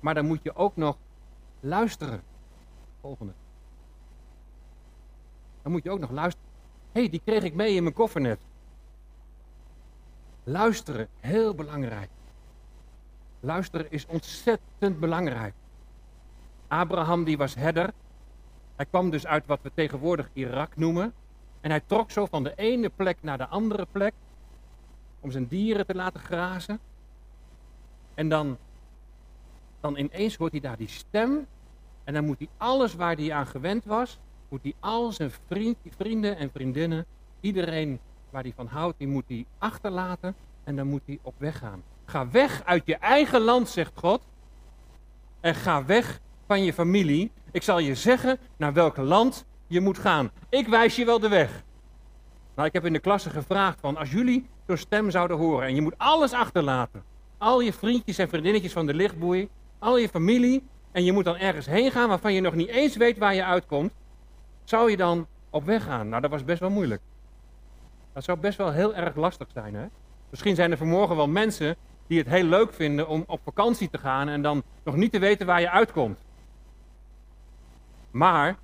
maar 0.00 0.14
dan 0.14 0.26
moet 0.26 0.43
je 0.43 0.55
ook 0.55 0.76
nog 0.76 0.97
luisteren. 1.61 2.23
Volgende. 3.00 3.33
Dan 5.62 5.73
moet 5.73 5.83
je 5.83 5.91
ook 5.91 5.99
nog 5.99 6.11
luisteren. 6.11 6.49
Hé, 6.93 7.00
hey, 7.00 7.11
die 7.11 7.21
kreeg 7.25 7.43
ik 7.43 7.55
mee 7.55 7.75
in 7.75 7.83
mijn 7.83 7.95
koffer 7.95 8.21
net. 8.21 8.41
Luisteren, 10.45 11.09
heel 11.21 11.55
belangrijk. 11.55 12.11
Luisteren 13.41 13.91
is 13.91 14.07
ontzettend 14.07 15.00
belangrijk. 15.00 15.55
Abraham 16.73 17.25
die 17.25 17.37
was 17.37 17.55
herder. 17.55 17.93
Hij 18.76 18.87
kwam 18.87 19.11
dus 19.11 19.26
uit 19.26 19.47
wat 19.47 19.59
we 19.62 19.71
tegenwoordig 19.75 20.31
Irak 20.33 20.76
noemen. 20.76 21.14
En 21.61 21.71
hij 21.71 21.81
trok 21.87 22.11
zo 22.11 22.26
van 22.26 22.43
de 22.43 22.52
ene 22.57 22.88
plek 22.88 23.19
naar 23.21 23.38
de 23.38 23.47
andere 23.47 23.87
plek. 23.93 24.12
Om 25.21 25.31
zijn 25.31 25.47
dieren 25.47 25.87
te 25.87 25.95
laten 25.95 26.21
grazen. 26.21 26.81
En 28.14 28.29
dan, 28.29 28.59
dan 29.81 29.97
ineens 29.97 30.37
hoort 30.37 30.52
hij 30.52 30.61
daar 30.61 30.76
die 30.76 30.88
stem. 30.88 31.47
En 32.05 32.14
dan 32.14 32.25
moet 32.25 32.38
hij 32.38 32.49
alles 32.57 32.95
waar 32.95 33.17
hij 33.17 33.33
aan 33.33 33.47
gewend 33.47 33.85
was. 33.85 34.19
Moet 34.49 34.62
hij 34.62 34.75
al 34.81 35.12
zijn 35.12 35.31
vriend, 35.49 35.76
vrienden 35.97 36.37
en 36.37 36.50
vriendinnen. 36.50 37.07
Iedereen 37.41 38.00
waar 38.31 38.43
hij 38.43 38.52
van 38.57 38.67
houdt, 38.67 38.99
die 38.99 39.09
moet 39.09 39.29
hij 39.29 39.47
achterlaten. 39.59 40.35
En 40.64 40.76
dan 40.76 40.87
moet 40.87 41.02
hij 41.07 41.19
op 41.23 41.35
weg 41.38 41.59
gaan. 41.59 41.83
Ga 42.05 42.31
weg 42.31 42.64
uit 42.64 42.87
je 42.87 42.97
eigen 42.97 43.41
land, 43.41 43.69
zegt 43.69 43.93
God. 43.95 44.23
En 45.41 45.55
ga 45.55 45.85
weg 45.85 46.21
van 46.52 46.64
je 46.64 46.73
familie. 46.73 47.30
Ik 47.52 47.62
zal 47.62 47.78
je 47.78 47.94
zeggen 47.94 48.38
naar 48.56 48.73
welk 48.73 48.97
land 48.97 49.44
je 49.66 49.80
moet 49.80 49.99
gaan. 49.99 50.30
Ik 50.49 50.68
wijs 50.68 50.97
je 50.97 51.04
wel 51.04 51.18
de 51.18 51.28
weg. 51.28 51.62
Nou, 52.54 52.68
ik 52.68 52.73
heb 52.75 52.85
in 52.85 52.92
de 52.92 52.99
klasse 52.99 53.30
gevraagd 53.30 53.80
van 53.80 53.97
als 53.97 54.11
jullie 54.11 54.47
zo'n 54.66 54.76
stem 54.76 55.11
zouden 55.11 55.37
horen 55.37 55.66
en 55.66 55.75
je 55.75 55.80
moet 55.80 55.99
alles 55.99 56.32
achterlaten. 56.32 57.02
Al 57.38 57.61
je 57.61 57.73
vriendjes 57.73 58.18
en 58.18 58.28
vriendinnetjes 58.28 58.73
van 58.73 58.87
de 58.87 58.94
lichtboei, 58.94 59.49
al 59.78 59.99
je 59.99 60.09
familie 60.09 60.64
en 60.90 61.04
je 61.04 61.12
moet 61.12 61.25
dan 61.25 61.37
ergens 61.37 61.66
heen 61.66 61.90
gaan 61.90 62.09
waarvan 62.09 62.32
je 62.32 62.40
nog 62.40 62.54
niet 62.54 62.68
eens 62.68 62.97
weet 62.97 63.18
waar 63.18 63.35
je 63.35 63.44
uitkomt. 63.44 63.92
Zou 64.64 64.90
je 64.90 64.97
dan 64.97 65.26
op 65.50 65.64
weg 65.64 65.85
gaan? 65.85 66.09
Nou, 66.09 66.23
dat 66.23 66.30
was 66.30 66.44
best 66.44 66.61
wel 66.61 66.71
moeilijk. 66.71 67.00
Dat 68.12 68.25
zou 68.25 68.38
best 68.38 68.59
wel 68.59 68.73
heel 68.73 68.94
erg 68.94 69.16
lastig 69.16 69.49
zijn, 69.52 69.75
hè? 69.75 69.87
Misschien 70.30 70.54
zijn 70.54 70.71
er 70.71 70.76
vanmorgen 70.76 71.16
wel 71.16 71.28
mensen 71.28 71.76
die 72.06 72.18
het 72.18 72.28
heel 72.28 72.44
leuk 72.44 72.73
vinden 72.73 73.09
om 73.09 73.25
op 73.26 73.40
vakantie 73.44 73.90
te 73.90 73.99
gaan 73.99 74.28
en 74.28 74.42
dan 74.42 74.62
nog 74.85 74.97
niet 74.97 75.12
te 75.12 75.18
weten 75.18 75.47
waar 75.47 75.61
je 75.61 75.71
uitkomt. 75.71 76.18
Maar, 78.12 78.57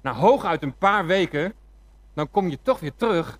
na 0.00 0.12
hooguit 0.12 0.62
een 0.62 0.76
paar 0.76 1.06
weken, 1.06 1.52
dan 2.14 2.30
kom 2.30 2.48
je 2.48 2.58
toch 2.62 2.80
weer 2.80 2.94
terug 2.96 3.38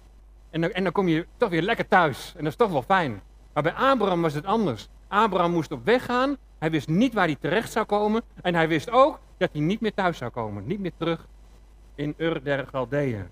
en 0.51 0.61
dan, 0.61 0.71
en 0.71 0.83
dan 0.83 0.93
kom 0.93 1.09
je 1.09 1.27
toch 1.37 1.49
weer 1.49 1.63
lekker 1.63 1.89
thuis. 1.89 2.33
En 2.37 2.45
dat 2.45 2.53
is 2.53 2.59
toch 2.59 2.71
wel 2.71 2.83
fijn. 2.83 3.23
Maar 3.53 3.63
bij 3.63 3.73
Abraham 3.73 4.23
was 4.23 4.35
het 4.35 4.45
anders. 4.45 4.89
Abraham 5.09 5.53
moest 5.53 5.73
op 5.73 5.85
weg 5.85 6.05
gaan, 6.05 6.37
hij 6.59 6.71
wist 6.71 6.89
niet 6.89 7.15
waar 7.15 7.27
hij 7.27 7.37
terecht 7.41 7.73
zou 7.73 7.87
komen 7.87 8.23
en 8.43 8.55
hij 8.55 8.69
wist 8.69 8.91
ook 8.91 9.21
dat 9.37 9.49
hij 9.53 9.61
niet 9.61 9.81
meer 9.81 9.95
thuis 9.95 10.19
zou 10.19 10.31
komen, 10.31 10.67
niet 10.67 10.81
meer 10.81 10.93
terug 10.97 11.27
in 11.95 12.15
Ur 12.17 12.45
der 12.45 12.67
Galdeeën. 12.67 13.29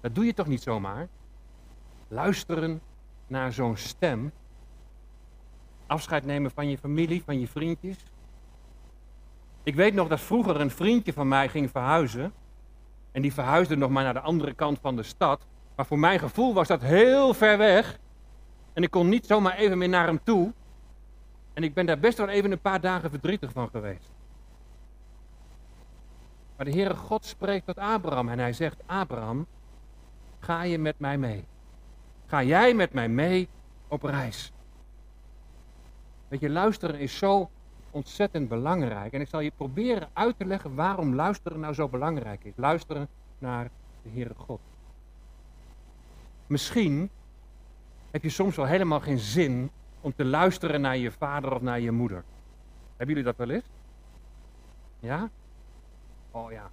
Dat 0.00 0.14
doe 0.14 0.24
je 0.24 0.34
toch 0.34 0.46
niet 0.46 0.62
zomaar? 0.62 1.08
Luisteren 2.08 2.80
naar 3.26 3.52
zo'n 3.52 3.76
stem. 3.76 4.32
Afscheid 5.86 6.24
nemen 6.24 6.50
van 6.50 6.68
je 6.68 6.78
familie, 6.78 7.22
van 7.24 7.40
je 7.40 7.48
vriendjes. 7.48 7.96
Ik 9.64 9.74
weet 9.74 9.94
nog 9.94 10.08
dat 10.08 10.20
vroeger 10.20 10.60
een 10.60 10.70
vriendje 10.70 11.12
van 11.12 11.28
mij 11.28 11.48
ging 11.48 11.70
verhuizen. 11.70 12.32
En 13.12 13.22
die 13.22 13.32
verhuisde 13.32 13.76
nog 13.76 13.90
maar 13.90 14.04
naar 14.04 14.14
de 14.14 14.20
andere 14.20 14.54
kant 14.54 14.78
van 14.80 14.96
de 14.96 15.02
stad. 15.02 15.46
Maar 15.76 15.86
voor 15.86 15.98
mijn 15.98 16.18
gevoel 16.18 16.54
was 16.54 16.68
dat 16.68 16.80
heel 16.80 17.34
ver 17.34 17.58
weg. 17.58 17.98
En 18.72 18.82
ik 18.82 18.90
kon 18.90 19.08
niet 19.08 19.26
zomaar 19.26 19.56
even 19.56 19.78
meer 19.78 19.88
naar 19.88 20.06
hem 20.06 20.20
toe. 20.22 20.52
En 21.54 21.62
ik 21.62 21.74
ben 21.74 21.86
daar 21.86 21.98
best 21.98 22.18
wel 22.18 22.28
even 22.28 22.52
een 22.52 22.60
paar 22.60 22.80
dagen 22.80 23.10
verdrietig 23.10 23.52
van 23.52 23.68
geweest. 23.68 24.12
Maar 26.56 26.66
de 26.66 26.72
Heere 26.72 26.94
God 26.94 27.24
spreekt 27.24 27.66
tot 27.66 27.78
Abraham 27.78 28.28
en 28.28 28.38
hij 28.38 28.52
zegt, 28.52 28.82
Abraham, 28.86 29.46
ga 30.38 30.62
je 30.62 30.78
met 30.78 30.98
mij 30.98 31.18
mee? 31.18 31.44
Ga 32.26 32.42
jij 32.42 32.74
met 32.74 32.92
mij 32.92 33.08
mee 33.08 33.48
op 33.88 34.02
reis? 34.02 34.52
Weet 36.28 36.40
je, 36.40 36.50
luisteren 36.50 36.98
is 36.98 37.18
zo 37.18 37.50
ontzettend 37.94 38.48
belangrijk. 38.48 39.12
En 39.12 39.20
ik 39.20 39.28
zal 39.28 39.40
je 39.40 39.52
proberen 39.56 40.08
uit 40.12 40.38
te 40.38 40.44
leggen 40.44 40.74
waarom 40.74 41.14
luisteren 41.14 41.60
nou 41.60 41.74
zo 41.74 41.88
belangrijk 41.88 42.44
is. 42.44 42.52
Luisteren 42.56 43.08
naar 43.38 43.70
de 44.02 44.08
Heere 44.10 44.34
God. 44.36 44.60
misschien 46.46 47.10
heb 48.10 48.22
je 48.22 48.28
soms 48.28 48.56
wel 48.56 48.66
helemaal 48.66 49.00
geen 49.00 49.18
zin 49.18 49.70
om 50.00 50.14
te 50.14 50.24
luisteren 50.24 50.80
naar 50.80 50.96
je 50.96 51.10
vader 51.10 51.54
of 51.54 51.62
naar 51.62 51.80
je 51.80 51.90
moeder. 51.90 52.24
Hebben 52.96 53.16
jullie 53.16 53.32
dat 53.32 53.36
wel 53.36 53.50
eens? 53.50 53.64
Ja? 55.00 55.30
Oh 56.30 56.52
ja. 56.52 56.70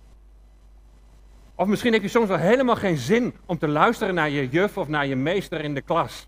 Of 1.55 1.67
misschien 1.67 1.93
heb 1.93 2.01
je 2.01 2.07
soms 2.07 2.27
wel 2.27 2.37
helemaal 2.37 2.75
geen 2.75 2.97
zin 2.97 3.35
om 3.45 3.57
te 3.57 3.67
luisteren 3.67 4.13
naar 4.13 4.29
je 4.29 4.49
juf 4.49 4.77
of 4.77 4.87
naar 4.87 5.07
je 5.07 5.15
meester 5.15 5.63
in 5.63 5.73
de 5.73 5.81
klas. 5.81 6.27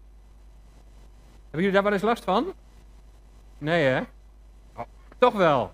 Hebben 1.41 1.62
jullie 1.62 1.71
daar 1.71 1.83
wel 1.83 1.93
eens 1.93 2.01
last 2.01 2.23
van? 2.23 2.53
Nee 3.57 3.83
hè? 3.85 4.01
Toch 5.24 5.34
wel. 5.34 5.72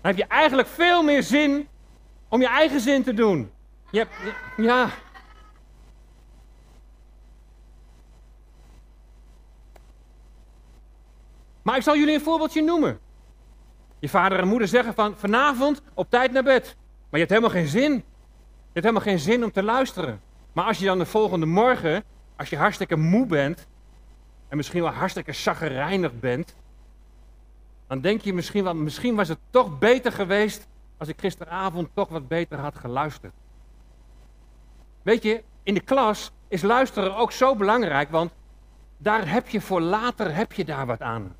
Dan 0.00 0.10
heb 0.10 0.16
je 0.16 0.26
eigenlijk 0.26 0.68
veel 0.68 1.02
meer 1.02 1.22
zin 1.22 1.68
om 2.28 2.40
je 2.40 2.48
eigen 2.48 2.80
zin 2.80 3.02
te 3.02 3.14
doen. 3.14 3.50
Je 3.90 3.98
hebt, 3.98 4.10
ja. 4.56 4.90
Maar 11.62 11.76
ik 11.76 11.82
zal 11.82 11.96
jullie 11.96 12.14
een 12.14 12.20
voorbeeldje 12.20 12.62
noemen. 12.62 12.98
Je 13.98 14.08
vader 14.08 14.38
en 14.38 14.48
moeder 14.48 14.68
zeggen 14.68 14.94
van 14.94 15.16
vanavond 15.16 15.82
op 15.94 16.10
tijd 16.10 16.32
naar 16.32 16.42
bed. 16.42 16.76
Maar 17.10 17.20
je 17.20 17.26
hebt 17.26 17.30
helemaal 17.30 17.50
geen 17.50 17.66
zin. 17.66 17.92
Je 17.92 18.02
hebt 18.72 18.86
helemaal 18.86 19.02
geen 19.02 19.18
zin 19.18 19.44
om 19.44 19.52
te 19.52 19.62
luisteren. 19.62 20.20
Maar 20.52 20.64
als 20.64 20.78
je 20.78 20.84
dan 20.84 20.98
de 20.98 21.06
volgende 21.06 21.46
morgen, 21.46 22.04
als 22.36 22.50
je 22.50 22.56
hartstikke 22.56 22.96
moe 22.96 23.26
bent 23.26 23.66
en 24.48 24.56
misschien 24.56 24.82
wel 24.82 24.92
hartstikke 24.92 25.32
chagrijnig 25.32 26.20
bent, 26.20 26.54
dan 27.88 28.00
denk 28.00 28.20
je 28.20 28.34
misschien 28.34 28.64
wel, 28.64 28.74
misschien 28.74 29.14
was 29.14 29.28
het 29.28 29.38
toch 29.50 29.78
beter 29.78 30.12
geweest 30.12 30.66
als 30.96 31.08
ik 31.08 31.20
gisteravond 31.20 31.88
toch 31.94 32.08
wat 32.08 32.28
beter 32.28 32.58
had 32.58 32.76
geluisterd. 32.76 33.32
Weet 35.02 35.22
je, 35.22 35.42
in 35.62 35.74
de 35.74 35.80
klas 35.80 36.32
is 36.48 36.62
luisteren 36.62 37.16
ook 37.16 37.32
zo 37.32 37.54
belangrijk, 37.54 38.10
want 38.10 38.32
daar 38.96 39.30
heb 39.30 39.48
je 39.48 39.60
voor 39.60 39.80
later 39.80 40.34
heb 40.34 40.52
je 40.52 40.64
daar 40.64 40.86
wat 40.86 41.02
aan. 41.02 41.36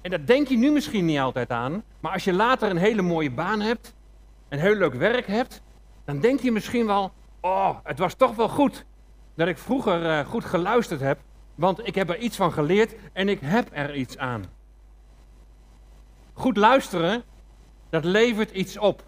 En 0.00 0.10
dat 0.10 0.26
denk 0.26 0.48
je 0.48 0.56
nu 0.56 0.70
misschien 0.70 1.04
niet 1.04 1.18
altijd 1.18 1.50
aan, 1.50 1.82
maar 2.00 2.12
als 2.12 2.24
je 2.24 2.32
later 2.32 2.70
een 2.70 2.76
hele 2.76 3.02
mooie 3.02 3.30
baan 3.30 3.60
hebt, 3.60 3.94
een 4.48 4.58
heel 4.58 4.74
leuk 4.74 4.94
werk 4.94 5.26
hebt, 5.26 5.62
dan 6.04 6.20
denk 6.20 6.40
je 6.40 6.52
misschien 6.52 6.86
wel, 6.86 7.12
oh, 7.40 7.76
het 7.82 7.98
was 7.98 8.14
toch 8.14 8.36
wel 8.36 8.48
goed 8.48 8.84
dat 9.34 9.48
ik 9.48 9.58
vroeger 9.58 10.04
uh, 10.04 10.26
goed 10.26 10.44
geluisterd 10.44 11.00
heb, 11.00 11.18
want 11.54 11.86
ik 11.86 11.94
heb 11.94 12.08
er 12.08 12.18
iets 12.18 12.36
van 12.36 12.52
geleerd 12.52 12.94
en 13.12 13.28
ik 13.28 13.40
heb 13.40 13.68
er 13.72 13.94
iets 13.94 14.18
aan. 14.18 14.44
Goed 16.38 16.56
luisteren, 16.56 17.22
dat 17.90 18.04
levert 18.04 18.50
iets 18.50 18.78
op. 18.78 19.04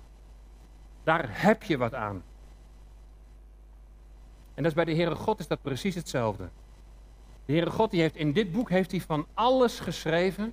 Daar 1.04 1.28
heb 1.28 1.62
je 1.62 1.78
wat 1.78 1.94
aan. 1.94 2.22
En 4.54 4.62
dat 4.62 4.66
is 4.66 4.72
bij 4.72 4.84
de 4.84 4.94
Heere 4.94 5.14
God 5.14 5.38
is 5.38 5.46
dat 5.46 5.62
precies 5.62 5.94
hetzelfde. 5.94 6.48
De 7.44 7.52
Heere 7.52 7.70
God 7.70 7.90
die 7.90 8.00
heeft 8.00 8.16
in 8.16 8.32
dit 8.32 8.52
boek 8.52 8.70
heeft 8.70 8.90
hij 8.90 9.00
van 9.00 9.26
alles 9.34 9.80
geschreven 9.80 10.52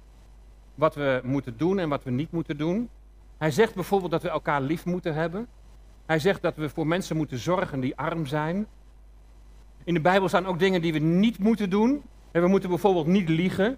wat 0.75 0.95
we 0.95 1.21
moeten 1.23 1.57
doen 1.57 1.79
en 1.79 1.89
wat 1.89 2.03
we 2.03 2.11
niet 2.11 2.31
moeten 2.31 2.57
doen. 2.57 2.89
Hij 3.37 3.51
zegt 3.51 3.75
bijvoorbeeld 3.75 4.11
dat 4.11 4.21
we 4.21 4.29
elkaar 4.29 4.61
lief 4.61 4.85
moeten 4.85 5.13
hebben. 5.13 5.47
Hij 6.05 6.19
zegt 6.19 6.41
dat 6.41 6.55
we 6.55 6.69
voor 6.69 6.87
mensen 6.87 7.17
moeten 7.17 7.37
zorgen 7.37 7.79
die 7.79 7.95
arm 7.95 8.25
zijn. 8.25 8.67
In 9.83 9.93
de 9.93 10.01
Bijbel 10.01 10.27
staan 10.27 10.45
ook 10.45 10.59
dingen 10.59 10.81
die 10.81 10.93
we 10.93 10.99
niet 10.99 11.39
moeten 11.39 11.69
doen. 11.69 12.03
En 12.31 12.41
we 12.41 12.47
moeten 12.47 12.69
bijvoorbeeld 12.69 13.07
niet 13.07 13.29
liegen, 13.29 13.77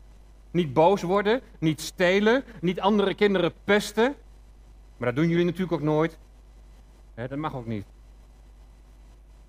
niet 0.51 0.73
boos 0.73 1.01
worden, 1.01 1.41
niet 1.59 1.81
stelen, 1.81 2.43
niet 2.61 2.79
andere 2.79 3.13
kinderen 3.13 3.53
pesten. 3.63 4.15
Maar 4.97 5.07
dat 5.07 5.15
doen 5.15 5.29
jullie 5.29 5.45
natuurlijk 5.45 5.71
ook 5.71 5.81
nooit. 5.81 6.17
dat 7.15 7.35
mag 7.35 7.55
ook 7.55 7.65
niet. 7.65 7.85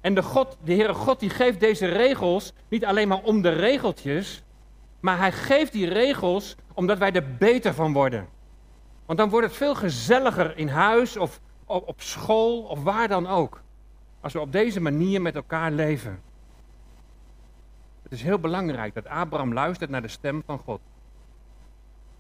En 0.00 0.14
de, 0.14 0.23
God, 0.23 0.57
de 0.64 0.75
Heere 0.75 0.95
God 0.95 1.21
die 1.21 1.30
geeft 1.30 1.61
deze 1.61 1.87
regels 1.87 2.52
niet 2.69 2.85
alleen 2.85 3.09
maar 3.09 3.23
om 3.23 3.42
de 3.42 3.49
regeltjes, 3.49 4.42
maar 5.00 5.19
hij 5.19 5.33
geeft 5.33 5.73
die 5.73 5.88
regels 5.88 6.57
omdat 6.75 6.98
wij 6.98 7.12
er 7.12 7.37
beter 7.37 7.74
van 7.74 7.92
worden. 7.92 8.29
Want 9.07 9.18
dan 9.18 9.29
wordt 9.29 9.46
het 9.46 9.57
veel 9.57 9.74
gezelliger 9.74 10.57
in 10.57 10.68
huis 10.68 11.16
of 11.16 11.40
op 11.66 12.01
school 12.01 12.62
of 12.62 12.83
waar 12.83 13.09
dan 13.09 13.27
ook. 13.27 13.62
Als 14.20 14.33
we 14.33 14.40
op 14.40 14.53
deze 14.53 14.81
manier 14.81 15.22
met 15.22 15.35
elkaar 15.35 15.72
leven. 15.72 16.20
Het 18.03 18.12
is 18.12 18.22
heel 18.22 18.38
belangrijk 18.38 18.94
dat 18.94 19.07
Abraham 19.07 19.53
luistert 19.53 19.90
naar 19.90 20.03
de 20.03 20.09
stem 20.09 20.42
van 20.46 20.59
God. 20.59 20.81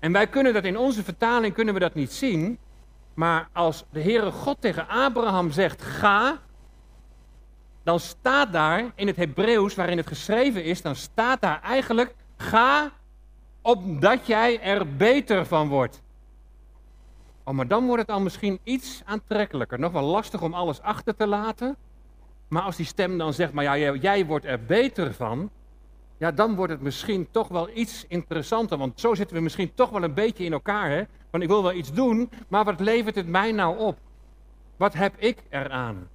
En 0.00 0.12
wij 0.12 0.26
kunnen 0.26 0.52
dat 0.52 0.64
in 0.64 0.78
onze 0.78 1.04
vertaling 1.04 1.54
kunnen 1.54 1.74
we 1.74 1.80
dat 1.80 1.94
niet 1.94 2.12
zien. 2.12 2.58
Maar 3.14 3.48
als 3.52 3.84
de 3.90 4.02
Heere 4.02 4.30
God 4.30 4.60
tegen 4.60 4.88
Abraham 4.88 5.50
zegt: 5.50 5.82
ga, 5.82 6.38
dan 7.82 8.00
staat 8.00 8.52
daar 8.52 8.90
in 8.94 9.06
het 9.06 9.16
Hebreeuws 9.16 9.74
waarin 9.74 9.96
het 9.96 10.06
geschreven 10.06 10.64
is, 10.64 10.82
dan 10.82 10.96
staat 10.96 11.40
daar 11.40 11.62
eigenlijk: 11.62 12.14
ga 12.36 12.90
opdat 13.62 14.26
jij 14.26 14.60
er 14.60 14.96
beter 14.96 15.46
van 15.46 15.68
wordt. 15.68 16.02
Oh, 17.44 17.54
maar 17.54 17.68
dan 17.68 17.86
wordt 17.86 18.02
het 18.02 18.10
al 18.10 18.20
misschien 18.20 18.58
iets 18.62 19.02
aantrekkelijker. 19.04 19.78
Nog 19.78 19.92
wel 19.92 20.02
lastig 20.02 20.42
om 20.42 20.54
alles 20.54 20.80
achter 20.80 21.16
te 21.16 21.26
laten. 21.26 21.76
Maar 22.48 22.62
als 22.62 22.76
die 22.76 22.86
stem 22.86 23.18
dan 23.18 23.32
zegt, 23.32 23.52
maar 23.52 23.64
ja, 23.64 23.94
jij 23.94 24.26
wordt 24.26 24.44
er 24.44 24.64
beter 24.64 25.14
van. 25.14 25.50
Ja, 26.20 26.30
dan 26.30 26.54
wordt 26.54 26.72
het 26.72 26.80
misschien 26.80 27.30
toch 27.30 27.48
wel 27.48 27.68
iets 27.74 28.04
interessanter. 28.08 28.78
Want 28.78 29.00
zo 29.00 29.14
zitten 29.14 29.36
we 29.36 29.42
misschien 29.42 29.74
toch 29.74 29.90
wel 29.90 30.02
een 30.02 30.14
beetje 30.14 30.44
in 30.44 30.52
elkaar. 30.52 30.90
Hè? 30.90 31.02
Want 31.30 31.42
ik 31.42 31.48
wil 31.48 31.62
wel 31.62 31.72
iets 31.72 31.92
doen, 31.92 32.30
maar 32.48 32.64
wat 32.64 32.80
levert 32.80 33.14
het 33.14 33.26
mij 33.26 33.52
nou 33.52 33.78
op? 33.78 33.98
Wat 34.76 34.92
heb 34.92 35.16
ik 35.16 35.42
eraan? 35.48 36.08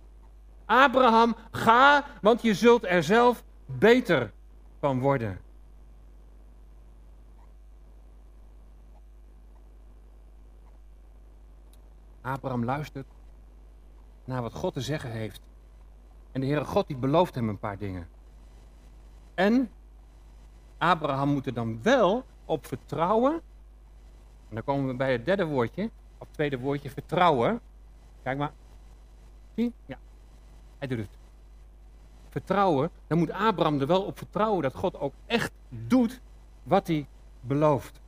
Abraham, 0.65 1.35
ga, 1.51 2.05
want 2.21 2.41
je 2.41 2.53
zult 2.53 2.85
er 2.85 3.03
zelf 3.03 3.43
beter 3.65 4.31
van 4.79 4.99
worden. 4.99 5.39
Abraham 12.21 12.65
luistert 12.65 13.07
naar 14.25 14.41
wat 14.41 14.53
God 14.53 14.73
te 14.73 14.81
zeggen 14.81 15.11
heeft. 15.11 15.41
En 16.31 16.41
de 16.41 16.47
Heere 16.47 16.65
God 16.65 16.87
die 16.87 16.97
belooft 16.97 17.35
hem 17.35 17.49
een 17.49 17.59
paar 17.59 17.77
dingen. 17.77 18.07
En 19.33 19.69
Abraham 20.89 21.29
moet 21.29 21.45
er 21.45 21.53
dan 21.53 21.79
wel 21.81 22.25
op 22.45 22.65
vertrouwen. 22.67 23.33
En 24.49 24.55
dan 24.55 24.63
komen 24.63 24.87
we 24.87 24.95
bij 24.95 25.11
het 25.11 25.25
derde 25.25 25.45
woordje, 25.45 25.83
of 26.17 26.27
het 26.27 26.33
tweede 26.33 26.59
woordje, 26.59 26.89
vertrouwen. 26.89 27.59
Kijk 28.23 28.37
maar. 28.37 28.51
Zie? 29.55 29.73
Ja, 29.85 29.97
hij 30.77 30.87
doet 30.87 30.97
het. 30.97 31.17
Vertrouwen, 32.29 32.89
dan 33.07 33.17
moet 33.17 33.31
Abraham 33.31 33.79
er 33.79 33.87
wel 33.87 34.01
op 34.03 34.17
vertrouwen 34.17 34.61
dat 34.61 34.75
God 34.75 34.99
ook 34.99 35.13
echt 35.25 35.51
doet 35.69 36.21
wat 36.63 36.87
hij 36.87 37.07
belooft. 37.41 37.99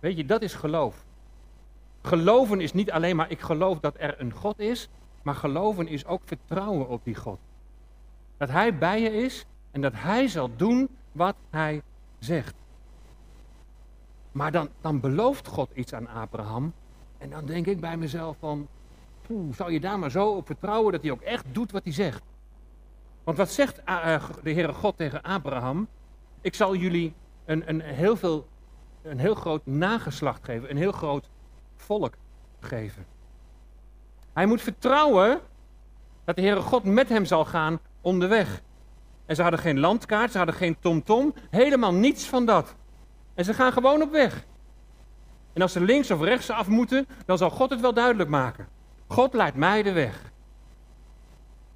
Weet 0.00 0.16
je, 0.16 0.24
dat 0.24 0.42
is 0.42 0.54
geloof. 0.54 1.04
Geloven 2.02 2.60
is 2.60 2.72
niet 2.72 2.90
alleen 2.90 3.16
maar 3.16 3.30
ik 3.30 3.40
geloof 3.40 3.80
dat 3.80 3.94
er 3.98 4.20
een 4.20 4.32
God 4.32 4.58
is, 4.58 4.88
maar 5.22 5.34
geloven 5.34 5.88
is 5.88 6.06
ook 6.06 6.22
vertrouwen 6.24 6.88
op 6.88 7.04
die 7.04 7.14
God. 7.14 7.38
Dat 8.36 8.48
Hij 8.48 8.78
bij 8.78 9.00
je 9.00 9.12
is 9.12 9.46
en 9.70 9.80
dat 9.80 9.92
Hij 9.94 10.28
zal 10.28 10.56
doen 10.56 10.88
wat 11.16 11.36
Hij 11.50 11.82
zegt. 12.18 12.54
Maar 14.32 14.52
dan, 14.52 14.68
dan 14.80 15.00
belooft 15.00 15.46
God 15.46 15.70
iets 15.74 15.92
aan 15.92 16.08
Abraham. 16.08 16.72
En 17.18 17.30
dan 17.30 17.46
denk 17.46 17.66
ik 17.66 17.80
bij 17.80 17.96
mezelf 17.96 18.36
van, 18.38 18.68
zou 19.50 19.72
je 19.72 19.80
daar 19.80 19.98
maar 19.98 20.10
zo 20.10 20.28
op 20.28 20.46
vertrouwen 20.46 20.92
dat 20.92 21.02
hij 21.02 21.10
ook 21.10 21.20
echt 21.20 21.44
doet 21.52 21.72
wat 21.72 21.84
hij 21.84 21.92
zegt? 21.92 22.22
Want 23.24 23.38
wat 23.38 23.50
zegt 23.50 23.84
eh, 23.84 24.14
eh, 24.14 24.24
de 24.42 24.52
Heere 24.52 24.72
God 24.72 24.96
tegen 24.96 25.22
Abraham? 25.22 25.88
Ik 26.40 26.54
zal 26.54 26.74
jullie 26.74 27.14
een, 27.44 27.68
een, 27.68 27.80
heel 27.80 28.16
veel, 28.16 28.46
een 29.02 29.18
heel 29.18 29.34
groot 29.34 29.66
nageslacht 29.66 30.44
geven, 30.44 30.70
een 30.70 30.76
heel 30.76 30.92
groot 30.92 31.28
volk 31.76 32.14
geven. 32.60 33.06
Hij 34.32 34.46
moet 34.46 34.60
vertrouwen 34.60 35.40
dat 36.24 36.36
de 36.36 36.42
Heere 36.42 36.60
God 36.60 36.84
met 36.84 37.08
hem 37.08 37.24
zal 37.24 37.44
gaan 37.44 37.78
onderweg. 38.00 38.62
En 39.26 39.36
ze 39.36 39.42
hadden 39.42 39.60
geen 39.60 39.80
landkaart, 39.80 40.30
ze 40.30 40.36
hadden 40.36 40.56
geen 40.56 40.76
tomtom, 40.80 41.34
helemaal 41.50 41.92
niets 41.92 42.26
van 42.26 42.46
dat. 42.46 42.74
En 43.34 43.44
ze 43.44 43.54
gaan 43.54 43.72
gewoon 43.72 44.02
op 44.02 44.10
weg. 44.10 44.44
En 45.52 45.62
als 45.62 45.72
ze 45.72 45.80
links 45.80 46.10
of 46.10 46.20
rechts 46.20 46.50
af 46.50 46.68
moeten, 46.68 47.06
dan 47.24 47.38
zal 47.38 47.50
God 47.50 47.70
het 47.70 47.80
wel 47.80 47.94
duidelijk 47.94 48.30
maken. 48.30 48.68
God 49.06 49.34
leidt 49.34 49.56
mij 49.56 49.82
de 49.82 49.92
weg. 49.92 50.32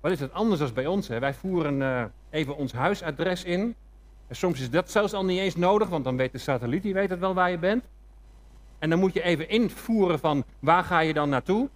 Wat 0.00 0.12
is 0.12 0.20
het 0.20 0.32
anders 0.32 0.60
dan 0.60 0.72
bij 0.72 0.86
ons? 0.86 1.08
Hè? 1.08 1.18
Wij 1.18 1.34
voeren 1.34 1.80
uh, 1.80 2.04
even 2.30 2.56
ons 2.56 2.72
huisadres 2.72 3.44
in. 3.44 3.74
En 4.26 4.36
soms 4.36 4.60
is 4.60 4.70
dat 4.70 4.90
zelfs 4.90 5.12
al 5.12 5.24
niet 5.24 5.38
eens 5.38 5.56
nodig, 5.56 5.88
want 5.88 6.04
dan 6.04 6.16
weet 6.16 6.32
de 6.32 6.38
satelliet, 6.38 6.82
die 6.82 6.94
weet 6.94 7.10
het 7.10 7.18
wel 7.18 7.34
waar 7.34 7.50
je 7.50 7.58
bent. 7.58 7.84
En 8.78 8.90
dan 8.90 8.98
moet 8.98 9.12
je 9.12 9.22
even 9.22 9.48
invoeren 9.48 10.18
van 10.18 10.44
waar 10.58 10.84
ga 10.84 10.98
je 10.98 11.14
dan 11.14 11.28
naartoe? 11.28 11.68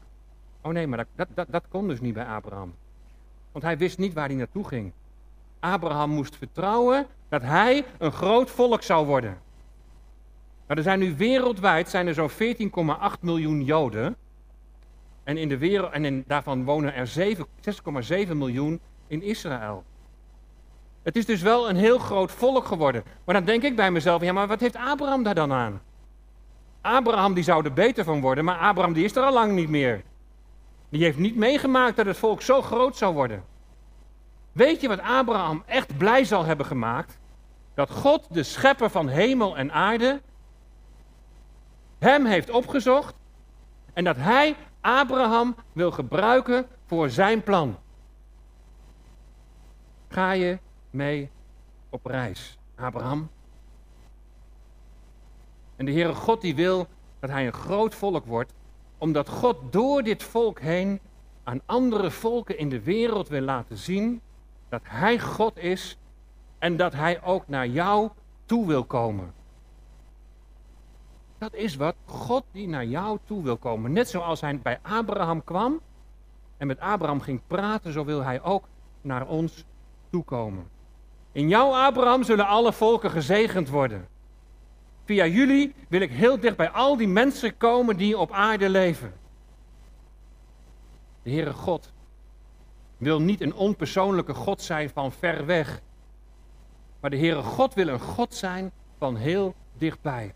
Oh 0.61 0.73
nee, 0.73 0.87
maar 0.87 1.07
dat, 1.17 1.29
dat, 1.35 1.47
dat 1.51 1.65
kon 1.69 1.89
dus 1.89 2.01
niet 2.01 2.15
bij 2.15 2.27
Abraham. 2.27 2.75
Want 3.53 3.65
hij 3.65 3.79
wist 3.79 3.99
niet 3.99 4.13
waar 4.13 4.27
hij 4.27 4.37
naartoe 4.37 4.65
ging. 4.69 4.93
Abraham 5.65 6.11
moest 6.11 6.37
vertrouwen 6.37 7.07
dat 7.29 7.43
hij 7.43 7.85
een 7.99 8.13
groot 8.13 8.51
volk 8.51 8.83
zou 8.83 9.07
worden. 9.07 9.39
Maar 10.67 10.77
er 10.77 10.83
zijn 10.83 10.99
nu 10.99 11.17
wereldwijd 11.17 11.89
zijn 11.89 12.07
er 12.07 12.15
zo'n 12.15 12.31
14,8 12.31 12.37
miljoen 13.21 13.65
Joden. 13.65 14.17
En, 15.25 15.37
in 15.37 15.49
de 15.49 15.59
wereld, 15.59 15.93
en 15.93 16.25
daarvan 16.27 16.65
wonen 16.65 16.95
er 16.95 17.13
6,7 18.27 18.33
miljoen 18.33 18.81
in 19.07 19.23
Israël. 19.23 19.85
Het 21.03 21.17
is 21.17 21.27
dus 21.27 21.43
wel 21.43 21.69
een 21.69 21.77
heel 21.77 21.99
groot 21.99 22.33
volk 22.33 22.65
geworden. 22.65 23.05
Maar 23.25 23.35
dan 23.35 23.45
denk 23.45 23.63
ik 23.63 23.77
bij 23.77 23.91
mezelf, 23.91 24.23
ja, 24.23 24.33
maar 24.33 24.47
wat 24.47 24.61
heeft 24.61 24.77
Abraham 24.77 25.23
daar 25.23 25.35
dan 25.35 25.53
aan? 25.53 25.81
Abraham 26.81 27.35
die 27.35 27.45
zou 27.45 27.65
er 27.65 27.73
beter 27.73 28.05
van 28.05 28.21
worden, 28.21 28.45
maar 28.45 28.59
Abraham 28.59 28.93
die 28.93 29.05
is 29.05 29.17
er 29.17 29.23
al 29.23 29.33
lang 29.33 29.53
niet 29.53 29.69
meer. 29.69 30.03
Die 30.89 31.03
heeft 31.03 31.19
niet 31.19 31.37
meegemaakt 31.37 31.97
dat 31.97 32.07
het 32.07 32.17
volk 32.17 32.43
zo 32.43 32.63
groot 32.63 32.97
zou 32.97 33.15
worden. 33.15 33.54
Weet 34.55 34.81
je 34.81 34.89
wat 34.89 35.01
Abraham 35.01 35.63
echt 35.67 35.97
blij 35.97 36.25
zal 36.25 36.45
hebben 36.45 36.67
gemaakt? 36.67 37.19
Dat 37.75 37.91
God, 37.91 38.27
de 38.35 38.43
schepper 38.43 38.91
van 38.91 39.09
hemel 39.09 39.57
en 39.57 39.73
aarde, 39.73 40.21
hem 41.99 42.25
heeft 42.25 42.51
opgezocht 42.51 43.15
en 43.93 44.05
dat 44.05 44.17
hij 44.17 44.57
Abraham 44.81 45.57
wil 45.73 45.91
gebruiken 45.91 46.67
voor 46.87 47.11
zijn 47.11 47.43
plan. 47.43 47.79
Ga 50.09 50.31
je 50.33 50.59
mee 50.91 51.31
op 51.91 52.07
reis, 52.07 52.59
Abraham? 52.75 53.31
En 55.77 55.85
de 55.85 55.93
Heere 55.93 56.15
God 56.15 56.41
die 56.41 56.55
wil 56.55 56.87
dat 57.21 57.31
hij 57.31 57.47
een 57.47 57.53
groot 57.53 57.95
volk 57.95 58.27
wordt, 58.27 58.53
omdat 58.99 59.29
God 59.29 59.73
door 59.73 60.03
dit 60.03 60.23
volk 60.23 60.61
heen 60.61 61.01
aan 61.45 61.61
andere 61.67 62.11
volken 62.11 62.59
in 62.59 62.69
de 62.69 62.83
wereld 62.83 63.29
wil 63.29 63.41
laten 63.41 63.77
zien 63.77 64.21
dat 64.75 64.83
hij 64.85 65.21
God 65.21 65.59
is 65.59 65.97
en 66.59 66.77
dat 66.77 66.93
hij 66.93 67.23
ook 67.23 67.49
naar 67.49 67.67
jou 67.67 68.11
toe 68.47 68.67
wil 68.67 68.85
komen. 68.85 69.33
Dat 71.39 71.55
is 71.55 71.77
wat 71.77 71.95
God 72.05 72.45
die 72.53 72.69
naar 72.69 72.85
jou 72.85 73.19
toe 73.25 73.43
wil 73.43 73.57
komen. 73.57 73.93
Net 73.93 74.09
zoals 74.09 74.41
hij 74.41 74.59
bij 74.59 74.79
Abraham 74.83 75.45
kwam 75.45 75.81
en 76.57 76.67
met 76.67 76.81
Abraham 76.81 77.21
ging 77.21 77.41
praten, 77.47 77.93
zo 77.93 78.05
wil 78.05 78.23
hij 78.23 78.43
ook 78.43 78.65
naar 79.01 79.27
ons 79.27 79.65
toekomen. 80.11 80.69
In 81.33 81.49
jou, 81.49 81.75
Abraham, 81.75 82.23
zullen 82.23 82.47
alle 82.47 82.73
volken 82.73 83.11
gezegend 83.11 83.69
worden. 83.69 84.09
Via 85.05 85.27
jullie 85.27 85.75
wil 85.89 86.01
ik 86.01 86.11
heel 86.11 86.41
dicht 86.41 86.57
bij 86.57 86.71
al 86.71 86.97
die 86.97 87.09
mensen 87.09 87.57
komen 87.57 87.97
die 87.97 88.19
op 88.19 88.33
aarde 88.33 88.69
leven. 88.69 89.13
De 91.23 91.31
Heere 91.31 91.53
God 91.53 91.93
wil 93.05 93.21
niet 93.21 93.41
een 93.41 93.55
onpersoonlijke 93.55 94.35
God 94.35 94.63
zijn 94.63 94.91
van 94.91 95.13
ver 95.13 95.47
weg. 95.47 95.81
Maar 97.01 97.11
de 97.11 97.19
Heere 97.19 97.43
God 97.43 97.75
wil 97.75 97.89
een 97.89 98.01
God 98.01 98.35
zijn 98.35 98.73
van 98.99 99.17
heel 99.17 99.55
dichtbij. 99.73 100.35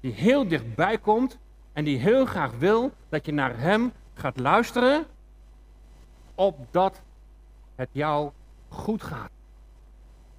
Die 0.00 0.12
heel 0.12 0.48
dichtbij 0.48 0.98
komt 0.98 1.38
en 1.72 1.84
die 1.84 1.98
heel 1.98 2.26
graag 2.26 2.52
wil 2.58 2.92
dat 3.08 3.26
je 3.26 3.32
naar 3.32 3.58
Hem 3.58 3.92
gaat 4.14 4.38
luisteren, 4.38 5.06
opdat 6.34 7.02
het 7.74 7.88
jou 7.92 8.30
goed 8.68 9.02
gaat. 9.02 9.30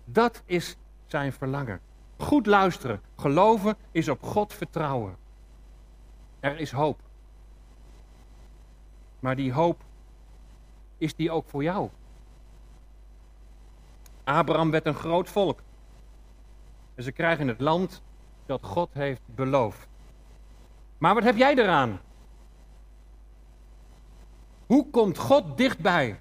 Dat 0.05 0.41
is 0.45 0.77
zijn 1.07 1.33
verlangen. 1.33 1.79
Goed 2.17 2.45
luisteren, 2.45 3.01
geloven 3.15 3.75
is 3.91 4.09
op 4.09 4.23
God 4.23 4.53
vertrouwen. 4.53 5.15
Er 6.39 6.59
is 6.59 6.71
hoop. 6.71 6.99
Maar 9.25 9.35
die 9.35 9.53
hoop, 9.53 9.83
is 10.97 11.15
die 11.15 11.31
ook 11.31 11.49
voor 11.49 11.63
jou? 11.63 11.89
Abraham 14.23 14.71
werd 14.71 14.85
een 14.85 14.95
groot 14.95 15.29
volk. 15.29 15.59
En 16.95 17.03
ze 17.03 17.11
krijgen 17.11 17.47
het 17.47 17.61
land 17.61 18.01
dat 18.45 18.63
God 18.63 18.89
heeft 18.93 19.21
beloofd. 19.25 19.87
Maar 20.97 21.13
wat 21.13 21.23
heb 21.23 21.37
jij 21.37 21.55
eraan? 21.55 21.99
Hoe 24.65 24.89
komt 24.89 25.17
God 25.17 25.57
dichtbij? 25.57 26.19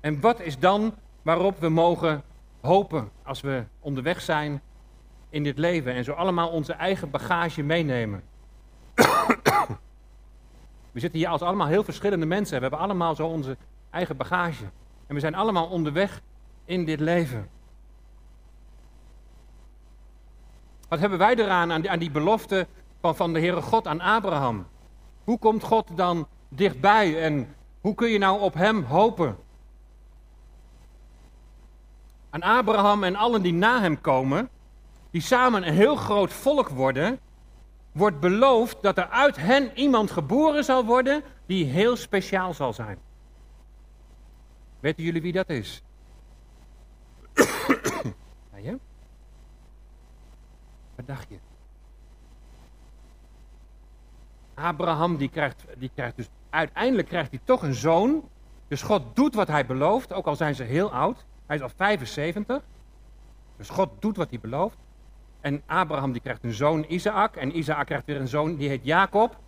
En 0.00 0.20
wat 0.20 0.40
is 0.40 0.58
dan 0.58 0.94
waarop 1.22 1.58
we 1.58 1.68
mogen 1.68 2.22
hopen 2.60 3.10
als 3.22 3.40
we 3.40 3.64
onderweg 3.80 4.20
zijn 4.20 4.62
in 5.28 5.42
dit 5.42 5.58
leven 5.58 5.94
en 5.94 6.04
zo 6.04 6.12
allemaal 6.12 6.48
onze 6.48 6.72
eigen 6.72 7.10
bagage 7.10 7.62
meenemen? 7.62 8.22
We 10.92 11.00
zitten 11.00 11.18
hier 11.18 11.28
als 11.28 11.42
allemaal 11.42 11.66
heel 11.66 11.84
verschillende 11.84 12.26
mensen. 12.26 12.56
We 12.56 12.62
hebben 12.62 12.80
allemaal 12.80 13.14
zo 13.14 13.26
onze 13.26 13.56
eigen 13.90 14.16
bagage. 14.16 14.64
En 15.06 15.14
we 15.14 15.20
zijn 15.20 15.34
allemaal 15.34 15.66
onderweg 15.66 16.20
in 16.64 16.84
dit 16.84 17.00
leven. 17.00 17.48
Wat 20.88 20.98
hebben 20.98 21.18
wij 21.18 21.34
eraan 21.34 21.72
aan 21.72 21.80
die, 21.80 21.90
aan 21.90 21.98
die 21.98 22.10
belofte 22.10 22.66
van, 23.00 23.16
van 23.16 23.32
de 23.32 23.38
Heere 23.38 23.62
God 23.62 23.86
aan 23.86 24.00
Abraham? 24.00 24.66
Hoe 25.24 25.38
komt 25.38 25.62
God 25.62 25.96
dan 25.96 26.26
dichtbij 26.48 27.22
en 27.22 27.54
hoe 27.80 27.94
kun 27.94 28.08
je 28.08 28.18
nou 28.18 28.40
op 28.40 28.54
Hem 28.54 28.82
hopen? 28.82 29.36
Aan 32.30 32.42
Abraham 32.42 33.04
en 33.04 33.16
allen 33.16 33.42
die 33.42 33.52
na 33.52 33.80
hem 33.80 34.00
komen, 34.00 34.48
die 35.10 35.20
samen 35.20 35.66
een 35.66 35.74
heel 35.74 35.96
groot 35.96 36.32
volk 36.32 36.68
worden, 36.68 37.18
wordt 37.92 38.20
beloofd 38.20 38.82
dat 38.82 38.98
er 38.98 39.08
uit 39.08 39.36
hen 39.36 39.78
iemand 39.78 40.10
geboren 40.10 40.64
zal 40.64 40.84
worden 40.84 41.22
die 41.46 41.64
heel 41.64 41.96
speciaal 41.96 42.54
zal 42.54 42.72
zijn. 42.72 42.98
Weten 44.80 45.04
jullie 45.04 45.22
wie 45.22 45.32
dat 45.32 45.48
is? 45.48 45.82
ja? 48.62 48.74
Wat 50.94 51.06
dacht 51.06 51.28
je? 51.28 51.38
Abraham 54.54 55.16
die 55.16 55.28
krijgt, 55.28 55.64
die 55.78 55.90
krijgt 55.94 56.16
dus 56.16 56.28
uiteindelijk 56.50 57.08
krijgt 57.08 57.30
hij 57.30 57.40
toch 57.44 57.62
een 57.62 57.74
zoon. 57.74 58.28
Dus 58.68 58.82
God 58.82 59.16
doet 59.16 59.34
wat 59.34 59.48
hij 59.48 59.66
belooft, 59.66 60.12
ook 60.12 60.26
al 60.26 60.36
zijn 60.36 60.54
ze 60.54 60.62
heel 60.62 60.92
oud. 60.92 61.24
Hij 61.46 61.56
is 61.56 61.62
al 61.62 61.70
75. 61.76 62.62
Dus 63.56 63.68
God 63.68 63.90
doet 63.98 64.16
wat 64.16 64.30
hij 64.30 64.40
belooft. 64.40 64.76
En 65.40 65.62
Abraham 65.66 66.12
die 66.12 66.20
krijgt 66.20 66.44
een 66.44 66.52
zoon 66.52 66.84
Isaac. 66.88 67.36
En 67.36 67.56
Isaac 67.56 67.86
krijgt 67.86 68.06
weer 68.06 68.20
een 68.20 68.28
zoon 68.28 68.56
die 68.56 68.68
heet 68.68 68.84
Jacob. 68.84 69.38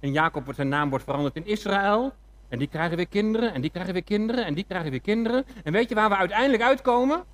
En 0.00 0.12
Jacob 0.12 0.42
wordt 0.42 0.56
zijn 0.56 0.68
naam 0.68 0.88
wordt 0.88 1.04
veranderd 1.04 1.36
in 1.36 1.46
Israël. 1.46 2.12
En 2.48 2.58
die 2.58 2.68
krijgen 2.68 2.96
weer 2.96 3.08
kinderen. 3.08 3.54
En 3.54 3.60
die 3.60 3.70
krijgen 3.70 3.92
weer 3.92 4.04
kinderen. 4.04 4.44
En 4.44 4.54
die 4.54 4.64
krijgen 4.64 4.90
weer 4.90 5.00
kinderen. 5.00 5.44
En 5.64 5.72
weet 5.72 5.88
je 5.88 5.94
waar 5.94 6.08
we 6.08 6.16
uiteindelijk 6.16 6.62
uitkomen? 6.62 7.24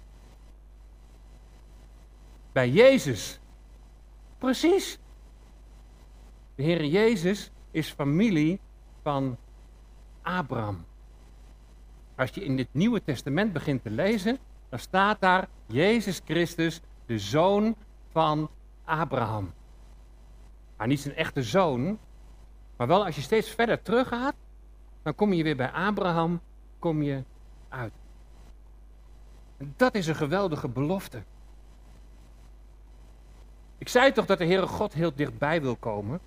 Bij 2.53 2.71
Jezus. 2.71 3.41
Precies. 4.39 4.99
De 6.55 6.63
Heer 6.63 6.85
Jezus 6.85 7.51
is 7.71 7.91
familie 7.91 8.61
van 9.03 9.37
Abraham. 10.23 10.85
Als 12.17 12.31
je 12.31 12.45
in 12.45 12.57
dit 12.57 12.69
Nieuwe 12.73 13.03
Testament 13.05 13.53
begint 13.53 13.83
te 13.83 13.91
lezen, 13.91 14.39
dan 14.69 14.79
staat 14.79 15.21
daar 15.21 15.49
Jezus 15.67 16.21
Christus, 16.25 16.81
de 17.07 17.19
zoon 17.19 17.77
van 18.11 18.51
Abraham. 18.85 19.53
Maar 20.77 20.87
niet 20.87 21.01
zijn 21.01 21.15
echte 21.15 21.43
zoon, 21.43 21.99
maar 22.77 22.87
wel 22.87 23.05
als 23.05 23.15
je 23.15 23.23
steeds 23.23 23.51
verder 23.51 23.83
teruggaat, 23.83 24.35
dan 25.03 25.15
kom 25.15 25.33
je 25.33 25.43
weer 25.43 25.57
bij 25.57 25.71
Abraham, 25.71 26.41
kom 26.79 27.03
je 27.03 27.23
uit. 27.69 27.93
En 29.57 29.75
dat 29.77 29.95
is 29.95 30.07
een 30.07 30.17
geweldige 30.17 30.69
belofte. 30.69 31.23
Ik 33.79 33.89
zei 33.89 34.13
toch 34.13 34.27
dat 34.27 34.39
de 34.39 34.45
Heere 34.45 34.67
God 34.67 34.93
heel 34.93 35.15
dichtbij 35.15 35.63
wil 35.63 35.77
komen? 35.77 36.21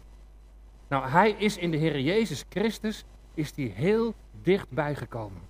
Nou, 0.88 1.10
hij 1.10 1.32
is 1.32 1.58
in 1.58 1.72
de 1.72 1.78
Heere 1.78 2.04
Jezus 2.04 2.46
Christus, 2.50 3.06
is 3.34 3.56
hij 3.56 3.66
heel 3.66 4.14
dichtbij 4.42 4.96
gekomen. 4.96 5.42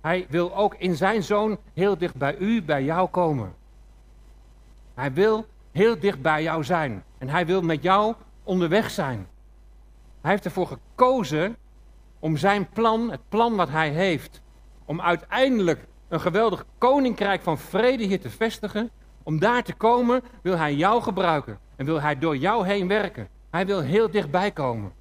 Hij 0.00 0.26
wil 0.28 0.56
ook 0.56 0.74
in 0.74 0.96
zijn 0.96 1.22
zoon 1.22 1.58
heel 1.74 1.98
dicht 1.98 2.14
bij 2.14 2.36
u, 2.36 2.62
bij 2.62 2.84
jou 2.84 3.08
komen. 3.08 3.54
Hij 4.96 5.12
wil 5.12 5.46
heel 5.72 5.98
dicht 5.98 6.22
bij 6.22 6.42
jou 6.42 6.64
zijn. 6.64 7.04
En 7.18 7.28
hij 7.28 7.46
wil 7.46 7.62
met 7.62 7.82
jou 7.82 8.14
onderweg 8.42 8.90
zijn. 8.90 9.26
Hij 10.20 10.30
heeft 10.30 10.44
ervoor 10.44 10.66
gekozen 10.66 11.56
om 12.18 12.36
zijn 12.36 12.68
plan, 12.68 13.10
het 13.10 13.28
plan 13.28 13.56
wat 13.56 13.68
hij 13.68 13.90
heeft, 13.90 14.40
om 14.84 15.00
uiteindelijk 15.00 15.86
een 16.08 16.20
geweldig 16.20 16.64
koninkrijk 16.78 17.42
van 17.42 17.58
vrede 17.58 18.04
hier 18.04 18.20
te 18.20 18.30
vestigen. 18.30 18.90
Om 19.22 19.38
daar 19.38 19.62
te 19.62 19.74
komen 19.74 20.22
wil 20.42 20.56
hij 20.56 20.74
jou 20.74 21.02
gebruiken 21.02 21.58
en 21.76 21.86
wil 21.86 22.00
hij 22.00 22.18
door 22.18 22.36
jou 22.36 22.66
heen 22.66 22.88
werken. 22.88 23.28
Hij 23.50 23.66
wil 23.66 23.80
heel 23.80 24.10
dichtbij 24.10 24.50
komen. 24.50 24.92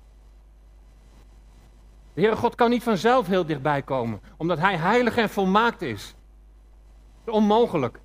De 2.14 2.22
Heere 2.22 2.36
God 2.36 2.56
kan 2.56 2.70
niet 2.70 2.84
vanzelf 2.84 3.28
heel 3.28 3.46
dichtbij 3.46 3.82
komen, 3.82 4.22
omdat 4.38 4.60
Hij 4.60 4.78
heilig 4.78 5.18
en 5.18 5.30
volmaakt 5.30 5.82
is. 5.82 6.16
Dat 7.24 7.34
is 7.34 7.42
onmogelijk, 7.42 8.00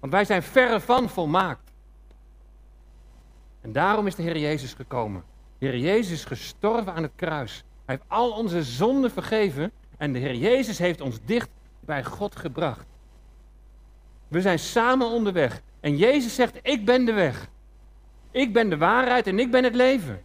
want 0.00 0.12
wij 0.12 0.24
zijn 0.24 0.42
verre 0.42 0.80
van 0.80 1.08
volmaakt. 1.08 1.70
En 3.60 3.72
daarom 3.72 4.06
is 4.06 4.14
de 4.14 4.22
Heer 4.22 4.38
Jezus 4.38 4.72
gekomen. 4.72 5.24
De 5.58 5.66
Heer 5.66 5.78
Jezus 5.78 6.12
is 6.12 6.24
gestorven 6.24 6.94
aan 6.94 7.02
het 7.02 7.12
kruis. 7.16 7.64
Hij 7.84 7.94
heeft 7.94 8.10
al 8.10 8.30
onze 8.30 8.62
zonden 8.62 9.10
vergeven 9.10 9.72
en 9.96 10.12
de 10.12 10.18
Heer 10.18 10.34
Jezus 10.34 10.78
heeft 10.78 11.00
ons 11.00 11.18
dicht 11.24 11.48
bij 11.80 12.04
God 12.04 12.36
gebracht. 12.36 12.86
We 14.28 14.40
zijn 14.40 14.58
samen 14.58 15.06
onderweg 15.06 15.62
en 15.80 15.96
Jezus 15.96 16.34
zegt, 16.34 16.58
ik 16.62 16.84
ben 16.84 17.04
de 17.04 17.12
weg. 17.12 17.48
Ik 18.30 18.52
ben 18.52 18.70
de 18.70 18.76
waarheid 18.76 19.26
en 19.26 19.38
ik 19.38 19.50
ben 19.50 19.64
het 19.64 19.74
leven. 19.74 20.22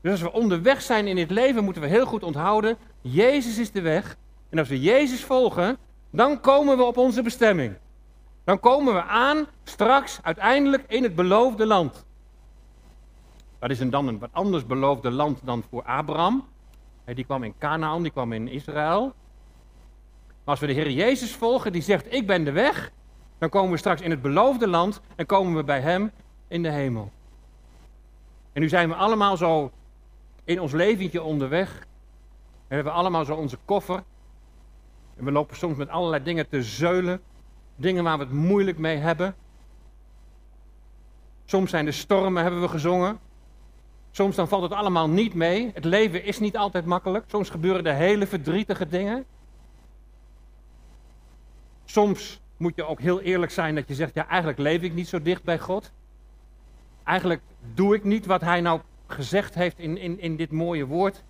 Dus 0.00 0.10
als 0.10 0.20
we 0.20 0.32
onderweg 0.32 0.82
zijn 0.82 1.06
in 1.06 1.16
dit 1.16 1.30
leven, 1.30 1.64
moeten 1.64 1.82
we 1.82 1.88
heel 1.88 2.06
goed 2.06 2.22
onthouden: 2.22 2.76
Jezus 3.00 3.58
is 3.58 3.70
de 3.70 3.80
weg. 3.80 4.16
En 4.48 4.58
als 4.58 4.68
we 4.68 4.80
Jezus 4.80 5.24
volgen, 5.24 5.76
dan 6.10 6.40
komen 6.40 6.76
we 6.76 6.82
op 6.82 6.96
onze 6.96 7.22
bestemming. 7.22 7.74
Dan 8.44 8.60
komen 8.60 8.94
we 8.94 9.02
aan 9.02 9.46
straks 9.64 10.18
uiteindelijk 10.22 10.84
in 10.88 11.02
het 11.02 11.14
beloofde 11.14 11.66
land. 11.66 12.04
Dat 13.58 13.70
is 13.70 13.80
een 13.80 13.90
dan 13.90 14.08
een 14.08 14.18
wat 14.18 14.30
anders 14.32 14.66
beloofde 14.66 15.10
land 15.10 15.40
dan 15.44 15.62
voor 15.70 15.82
Abraham. 15.82 16.44
Die 17.04 17.24
kwam 17.24 17.42
in 17.42 17.54
Canaan, 17.58 18.02
die 18.02 18.12
kwam 18.12 18.32
in 18.32 18.48
Israël. 18.48 19.04
Maar 20.44 20.54
als 20.54 20.60
we 20.60 20.66
de 20.66 20.72
Heer 20.72 20.90
Jezus 20.90 21.34
volgen, 21.34 21.72
die 21.72 21.82
zegt: 21.82 22.12
Ik 22.12 22.26
ben 22.26 22.44
de 22.44 22.52
weg, 22.52 22.92
dan 23.38 23.48
komen 23.48 23.70
we 23.70 23.76
straks 23.76 24.00
in 24.00 24.10
het 24.10 24.22
beloofde 24.22 24.68
land 24.68 25.00
en 25.16 25.26
komen 25.26 25.54
we 25.54 25.64
bij 25.64 25.80
Hem 25.80 26.10
in 26.48 26.62
de 26.62 26.70
hemel. 26.70 27.10
En 28.52 28.60
nu 28.60 28.68
zijn 28.68 28.88
we 28.88 28.94
allemaal 28.94 29.36
zo 29.36 29.70
in 30.44 30.60
ons 30.60 30.72
leventje 30.72 31.22
onderweg. 31.22 31.86
We 32.68 32.74
hebben 32.74 32.92
allemaal 32.92 33.24
zo 33.24 33.34
onze 33.34 33.58
koffer. 33.64 34.02
En 35.16 35.24
we 35.24 35.32
lopen 35.32 35.56
soms 35.56 35.76
met 35.76 35.88
allerlei 35.88 36.22
dingen 36.22 36.48
te 36.48 36.62
zeulen. 36.62 37.22
Dingen 37.76 38.04
waar 38.04 38.18
we 38.18 38.24
het 38.24 38.32
moeilijk 38.32 38.78
mee 38.78 38.96
hebben. 38.96 39.34
Soms 41.44 41.70
zijn 41.70 41.84
de 41.84 41.92
stormen, 41.92 42.42
hebben 42.42 42.60
we 42.60 42.68
gezongen. 42.68 43.18
Soms 44.10 44.36
dan 44.36 44.48
valt 44.48 44.62
het 44.62 44.72
allemaal 44.72 45.08
niet 45.08 45.34
mee. 45.34 45.70
Het 45.74 45.84
leven 45.84 46.24
is 46.24 46.38
niet 46.38 46.56
altijd 46.56 46.84
makkelijk. 46.84 47.24
Soms 47.28 47.50
gebeuren 47.50 47.86
er 47.86 47.94
hele 47.94 48.26
verdrietige 48.26 48.88
dingen. 48.88 49.24
Soms 51.84 52.40
moet 52.56 52.76
je 52.76 52.86
ook 52.86 53.00
heel 53.00 53.20
eerlijk 53.20 53.52
zijn 53.52 53.74
dat 53.74 53.88
je 53.88 53.94
zegt, 53.94 54.14
ja 54.14 54.28
eigenlijk 54.28 54.58
leef 54.58 54.82
ik 54.82 54.94
niet 54.94 55.08
zo 55.08 55.22
dicht 55.22 55.42
bij 55.42 55.58
God. 55.58 55.92
Eigenlijk 57.04 57.40
doe 57.74 57.94
ik 57.94 58.04
niet 58.04 58.26
wat 58.26 58.40
hij 58.40 58.60
nou 58.60 58.80
gezegd 59.06 59.54
heeft 59.54 59.78
in, 59.78 59.98
in, 59.98 60.20
in 60.20 60.36
dit 60.36 60.50
mooie 60.50 60.86
woord. 60.86 61.22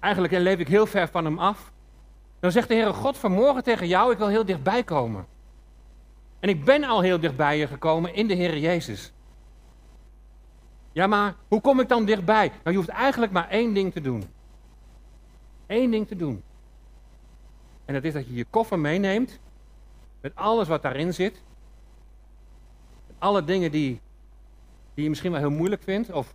Eigenlijk 0.00 0.32
leef 0.32 0.58
ik 0.58 0.68
heel 0.68 0.86
ver 0.86 1.08
van 1.08 1.24
hem 1.24 1.38
af. 1.38 1.72
Dan 2.40 2.52
zegt 2.52 2.68
de 2.68 2.74
Heere 2.74 2.92
God 2.92 3.18
vanmorgen 3.18 3.62
tegen 3.62 3.86
jou, 3.86 4.12
ik 4.12 4.18
wil 4.18 4.28
heel 4.28 4.44
dichtbij 4.44 4.82
komen. 4.84 5.26
En 6.40 6.48
ik 6.48 6.64
ben 6.64 6.84
al 6.84 7.00
heel 7.00 7.20
dichtbij 7.20 7.58
je 7.58 7.66
gekomen 7.66 8.14
in 8.14 8.26
de 8.26 8.34
Heere 8.34 8.60
Jezus. 8.60 9.12
Ja, 10.92 11.06
maar 11.06 11.34
hoe 11.48 11.60
kom 11.60 11.80
ik 11.80 11.88
dan 11.88 12.04
dichtbij? 12.04 12.48
Nou, 12.48 12.70
je 12.70 12.76
hoeft 12.76 12.88
eigenlijk 12.88 13.32
maar 13.32 13.48
één 13.48 13.74
ding 13.74 13.92
te 13.92 14.00
doen. 14.00 14.24
Eén 15.66 15.90
ding 15.90 16.08
te 16.08 16.16
doen. 16.16 16.42
En 17.84 17.94
dat 17.94 18.04
is 18.04 18.12
dat 18.12 18.26
je 18.26 18.34
je 18.34 18.46
koffer 18.50 18.78
meeneemt. 18.78 19.38
Met 20.20 20.34
alles 20.34 20.68
wat 20.68 20.82
daarin 20.82 21.14
zit. 21.14 21.42
Met 23.06 23.16
alle 23.18 23.44
dingen 23.44 23.70
die, 23.70 24.00
die 24.94 25.02
je 25.02 25.08
misschien 25.08 25.30
wel 25.30 25.40
heel 25.40 25.50
moeilijk 25.50 25.82
vindt. 25.82 26.12
Of 26.12 26.34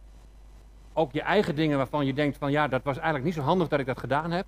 ook 0.94 1.12
je 1.12 1.22
eigen 1.22 1.56
dingen 1.56 1.78
waarvan 1.78 2.06
je 2.06 2.14
denkt 2.14 2.38
van 2.38 2.52
ja, 2.52 2.68
dat 2.68 2.84
was 2.84 2.96
eigenlijk 2.96 3.26
niet 3.26 3.34
zo 3.34 3.42
handig 3.42 3.68
dat 3.68 3.80
ik 3.80 3.86
dat 3.86 4.00
gedaan 4.00 4.32
heb. 4.32 4.46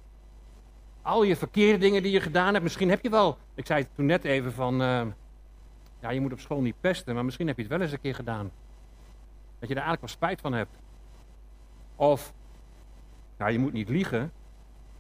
Al 1.05 1.23
je 1.23 1.35
verkeerde 1.35 1.77
dingen 1.77 2.03
die 2.03 2.11
je 2.11 2.21
gedaan 2.21 2.51
hebt. 2.51 2.63
Misschien 2.63 2.89
heb 2.89 3.03
je 3.03 3.09
wel, 3.09 3.37
ik 3.53 3.65
zei 3.65 3.81
het 3.81 3.89
toen 3.95 4.05
net 4.05 4.23
even 4.23 4.53
van, 4.53 4.81
uh, 4.81 5.01
ja 5.99 6.09
je 6.09 6.21
moet 6.21 6.31
op 6.31 6.39
school 6.39 6.61
niet 6.61 6.75
pesten. 6.81 7.15
Maar 7.15 7.25
misschien 7.25 7.47
heb 7.47 7.55
je 7.55 7.61
het 7.61 7.71
wel 7.71 7.81
eens 7.81 7.91
een 7.91 8.01
keer 8.01 8.15
gedaan. 8.15 8.51
Dat 9.59 9.69
je 9.69 9.75
er 9.75 9.81
eigenlijk 9.81 10.01
wel 10.01 10.09
spijt 10.09 10.41
van 10.41 10.53
hebt. 10.53 10.75
Of, 11.95 12.33
nou 13.37 13.51
je 13.51 13.59
moet 13.59 13.73
niet 13.73 13.89
liegen. 13.89 14.31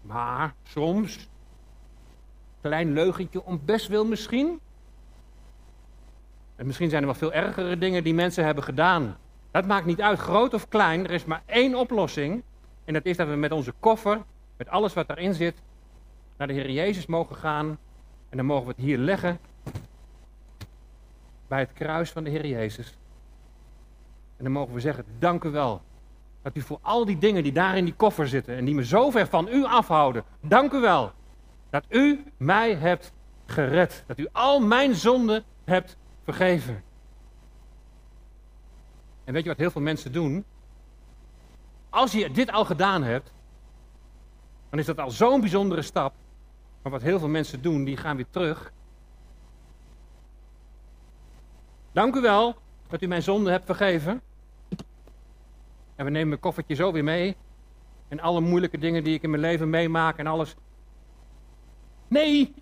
Maar 0.01 0.53
soms 0.63 1.29
klein 2.61 2.93
leugentje 2.93 3.43
om 3.43 3.61
best 3.65 3.87
wil 3.87 4.05
misschien. 4.05 4.59
En 6.55 6.65
misschien 6.65 6.89
zijn 6.89 7.01
er 7.01 7.07
wel 7.07 7.17
veel 7.17 7.33
ergere 7.33 7.77
dingen 7.77 8.03
die 8.03 8.13
mensen 8.13 8.45
hebben 8.45 8.63
gedaan. 8.63 9.17
Dat 9.51 9.65
maakt 9.65 9.85
niet 9.85 10.01
uit, 10.01 10.19
groot 10.19 10.53
of 10.53 10.67
klein. 10.67 11.03
Er 11.03 11.11
is 11.11 11.25
maar 11.25 11.43
één 11.45 11.75
oplossing. 11.75 12.43
En 12.83 12.93
dat 12.93 13.05
is 13.05 13.17
dat 13.17 13.27
we 13.27 13.35
met 13.35 13.51
onze 13.51 13.73
koffer, 13.79 14.21
met 14.57 14.69
alles 14.69 14.93
wat 14.93 15.07
daarin 15.07 15.33
zit, 15.33 15.61
naar 16.37 16.47
de 16.47 16.53
Heer 16.53 16.71
Jezus 16.71 17.05
mogen 17.05 17.35
gaan. 17.35 17.77
En 18.29 18.37
dan 18.37 18.45
mogen 18.45 18.65
we 18.65 18.73
het 18.75 18.85
hier 18.85 18.97
leggen. 18.97 19.39
Bij 21.47 21.59
het 21.59 21.73
kruis 21.73 22.11
van 22.11 22.23
de 22.23 22.29
Heer 22.29 22.45
Jezus. 22.45 22.97
En 24.37 24.43
dan 24.43 24.51
mogen 24.51 24.73
we 24.73 24.79
zeggen, 24.79 25.05
dank 25.19 25.43
u 25.43 25.49
wel. 25.49 25.81
Dat 26.41 26.55
u 26.55 26.61
voor 26.61 26.79
al 26.81 27.05
die 27.05 27.17
dingen 27.17 27.43
die 27.43 27.51
daar 27.51 27.77
in 27.77 27.85
die 27.85 27.93
koffer 27.93 28.27
zitten 28.27 28.55
en 28.55 28.65
die 28.65 28.75
me 28.75 28.85
zo 28.85 29.09
ver 29.09 29.27
van 29.27 29.47
u 29.47 29.63
afhouden, 29.63 30.23
dank 30.41 30.71
u 30.71 30.79
wel. 30.79 31.11
Dat 31.69 31.85
u 31.89 32.23
mij 32.37 32.75
hebt 32.75 33.13
gered. 33.45 34.03
Dat 34.07 34.17
u 34.17 34.27
al 34.31 34.59
mijn 34.59 34.95
zonden 34.95 35.43
hebt 35.63 35.97
vergeven. 36.23 36.83
En 39.23 39.33
weet 39.33 39.43
je 39.43 39.49
wat 39.49 39.57
heel 39.57 39.71
veel 39.71 39.81
mensen 39.81 40.11
doen? 40.11 40.45
Als 41.89 42.11
je 42.11 42.31
dit 42.31 42.51
al 42.51 42.65
gedaan 42.65 43.03
hebt, 43.03 43.31
dan 44.69 44.79
is 44.79 44.85
dat 44.85 44.99
al 44.99 45.11
zo'n 45.11 45.39
bijzondere 45.39 45.81
stap. 45.81 46.13
Maar 46.85 46.93
wat 46.93 47.03
heel 47.03 47.19
veel 47.19 47.27
mensen 47.27 47.61
doen, 47.61 47.83
die 47.83 47.97
gaan 47.97 48.15
weer 48.15 48.29
terug. 48.29 48.73
Dank 51.91 52.15
u 52.15 52.21
wel 52.21 52.55
dat 52.87 53.01
u 53.01 53.07
mijn 53.07 53.23
zonde 53.23 53.51
hebt 53.51 53.65
vergeven. 53.65 54.21
En 55.95 56.05
we 56.05 56.11
nemen 56.11 56.27
mijn 56.27 56.39
koffertje 56.39 56.75
zo 56.75 56.91
weer 56.91 57.03
mee. 57.03 57.35
En 58.07 58.19
alle 58.19 58.41
moeilijke 58.41 58.77
dingen 58.77 59.03
die 59.03 59.13
ik 59.13 59.23
in 59.23 59.29
mijn 59.29 59.41
leven 59.41 59.69
meemaak 59.69 60.17
en 60.17 60.27
alles. 60.27 60.55
Nee! 62.07 62.53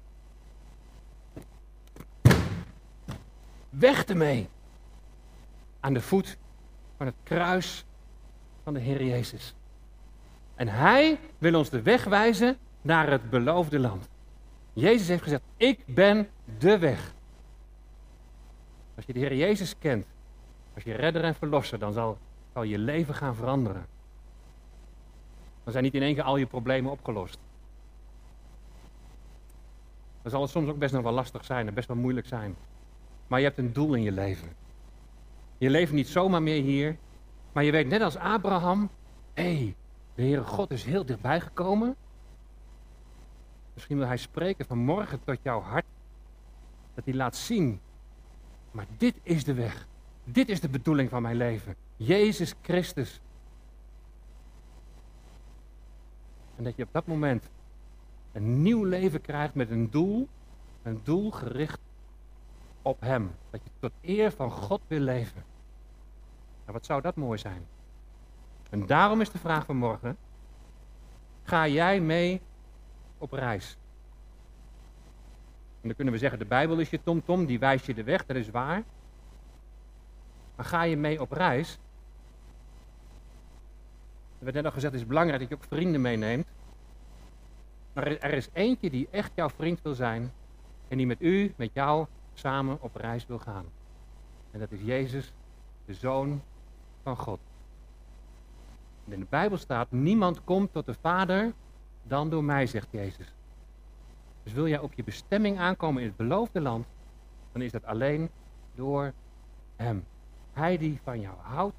Weg 3.70 4.06
ermee. 4.06 4.50
Aan 5.80 5.94
de 5.94 6.02
voet 6.02 6.38
van 6.98 7.06
het 7.06 7.16
kruis 7.24 7.86
van 8.64 8.74
de 8.74 8.80
Heer 8.80 9.04
Jezus. 9.04 9.56
En 10.56 10.68
Hij 10.68 11.20
wil 11.38 11.56
ons 11.56 11.70
de 11.70 11.82
weg 11.82 12.04
wijzen 12.04 12.58
naar 12.82 13.10
het 13.10 13.30
beloofde 13.30 13.80
land. 13.80 14.12
Jezus 14.74 15.08
heeft 15.08 15.24
gezegd, 15.24 15.44
ik 15.58 15.86
ben 15.86 16.30
de 16.58 16.78
weg. 16.78 17.14
Als 18.96 19.06
je 19.06 19.14
de 19.14 19.20
Heer 19.20 19.36
Jezus 19.36 19.78
kent, 19.80 20.06
als 20.74 20.84
je 20.84 20.94
redder 20.94 21.24
en 21.24 21.36
verlosser, 21.36 21.80
dan 21.80 21.94
zal, 21.94 22.18
zal 22.54 22.64
je 22.64 22.78
leven 22.78 23.14
gaan 23.14 23.36
veranderen. 23.36 23.86
Dan 25.64 25.72
zijn 25.72 25.84
niet 25.84 25.94
in 25.94 26.02
één 26.02 26.16
keer 26.16 26.24
al 26.24 26.38
je 26.38 26.46
problemen 26.46 26.92
opgelost. 26.92 27.40
Dan 30.22 30.32
zal 30.32 30.42
het 30.42 30.50
soms 30.50 30.70
ook 30.70 30.78
best 30.78 30.94
nog 30.94 31.04
wel 31.04 31.12
lastig 31.12 31.46
zijn 31.46 31.68
en 31.68 31.74
best 31.74 31.88
wel 31.88 31.98
moeilijk 31.98 32.28
zijn. 32.28 32.56
Maar 33.28 33.40
je 33.40 33.46
hebt 33.46 33.58
een 33.58 33.74
doel 33.74 33.94
in 33.94 34.02
je 34.02 34.12
leven. 34.12 34.50
Je 35.58 35.70
leeft 35.70 35.92
niet 35.92 36.08
zomaar 36.08 36.42
meer 36.42 36.62
hier, 36.62 36.98
maar 37.52 37.64
je 37.64 37.72
weet 37.72 37.88
net 37.88 38.02
als 38.02 38.18
Abraham, 38.18 38.90
hé, 39.34 39.56
hey, 39.56 39.76
de 40.16 40.22
Heere 40.22 40.44
God 40.44 40.72
is 40.72 40.84
heel 40.84 41.06
dichtbij 41.06 41.42
gekomen. 41.42 41.96
Misschien 43.74 43.98
wil 43.98 44.08
hij 44.08 44.18
spreken 44.18 44.66
vanmorgen 44.66 45.24
tot 45.24 45.38
jouw 45.42 45.62
hart, 45.62 45.86
dat 46.94 47.06
hij 47.06 47.14
laat 47.14 47.36
zien, 47.36 47.80
maar 48.72 48.86
dit 48.98 49.16
is 49.24 49.44
de 49.44 49.54
weg. 49.54 49.88
Dit 50.24 50.50
is 50.50 50.60
de 50.60 50.70
bedoeling 50.70 51.10
van 51.10 51.22
mijn 51.22 51.36
leven. 51.36 51.76
Jezus 51.96 52.54
Christus. 52.62 53.22
En 56.56 56.64
dat 56.64 56.76
je 56.76 56.84
op 56.84 56.94
dat 56.94 57.08
moment 57.08 57.50
een 58.32 58.62
nieuw 58.62 58.84
leven 58.84 59.22
krijgt 59.22 59.56
met 59.56 59.70
een 59.70 59.90
doel, 59.90 60.28
een 60.84 61.02
doel 61.04 61.32
gericht 61.32 61.80
op 62.82 63.02
Hem. 63.02 63.32
Dat 63.50 63.62
je 63.64 63.70
tot 63.80 63.92
eer 64.02 64.32
van 64.32 64.52
God 64.52 64.82
wil 64.88 65.00
leven. 65.00 65.44
Nou, 66.62 66.74
wat 66.74 66.86
zou 66.86 67.02
dat 67.02 67.16
mooi 67.16 67.38
zijn? 67.38 67.66
En 68.70 68.86
daarom 68.86 69.22
is 69.22 69.30
de 69.30 69.38
vraag 69.38 69.66
van 69.66 69.78
morgen: 69.78 70.18
ga 71.44 71.68
jij 71.68 72.02
mee 72.02 72.42
op 73.24 73.32
reis? 73.32 73.78
En 75.82 75.88
dan 75.88 75.96
kunnen 75.96 76.14
we 76.14 76.20
zeggen: 76.20 76.40
de 76.40 76.46
Bijbel 76.46 76.80
is 76.80 76.90
je 76.90 77.04
tomtom, 77.04 77.46
die 77.46 77.60
wijst 77.60 77.86
je 77.86 77.94
de 77.94 78.04
weg, 78.04 78.26
dat 78.26 78.36
is 78.36 78.50
waar. 78.50 78.84
Maar 80.56 80.66
ga 80.66 80.84
je 80.84 80.98
mee 80.98 81.22
op 81.22 81.32
reis? 81.32 81.80
Er 84.38 84.44
werd 84.44 84.56
net 84.56 84.66
al 84.66 84.72
gezegd: 84.72 84.94
het 84.94 85.02
is 85.02 85.08
belangrijk 85.08 85.40
dat 85.40 85.50
je 85.50 85.56
ook 85.56 85.64
vrienden 85.64 86.02
meeneemt. 86.02 86.48
Maar 87.94 88.08
er 88.08 88.34
is 88.34 88.50
eentje 88.54 88.90
die 88.90 89.08
echt 89.12 89.32
jouw 89.36 89.50
vriend 89.50 89.82
wil 89.82 89.94
zijn 89.94 90.32
en 90.88 90.98
die 90.98 91.08
met 91.08 91.22
u, 91.22 91.54
met 91.56 91.70
jou, 91.74 92.06
samen 92.34 92.78
op 92.82 92.96
reis 92.96 93.26
wil 93.26 93.40
gaan. 93.40 93.66
En 94.52 94.60
dat 94.60 94.72
is 94.72 94.82
Jezus, 94.82 95.34
de 95.86 95.94
Zoon 95.94 96.42
van 97.04 97.18
God. 97.18 97.40
In 99.06 99.20
de 99.20 99.26
Bijbel 99.30 99.58
staat, 99.58 99.92
niemand 99.92 100.44
komt 100.44 100.74
tot 100.74 100.86
de 100.86 100.94
Vader 101.02 101.54
dan 102.04 102.30
door 102.30 102.44
mij, 102.44 102.68
zegt 102.68 102.88
Jezus. 102.90 103.34
Dus 104.44 104.54
wil 104.54 104.68
jij 104.68 104.80
op 104.80 104.94
je 104.94 105.04
bestemming 105.04 105.60
aankomen 105.60 106.02
in 106.02 106.08
het 106.08 106.18
beloofde 106.18 106.62
land, 106.62 106.86
dan 107.52 107.62
is 107.62 107.72
dat 107.72 107.86
alleen 107.86 108.30
door 108.76 109.14
Hem. 109.76 110.06
Hij 110.52 110.78
die 110.78 111.00
van 111.04 111.20
jou 111.20 111.36
houdt, 111.40 111.76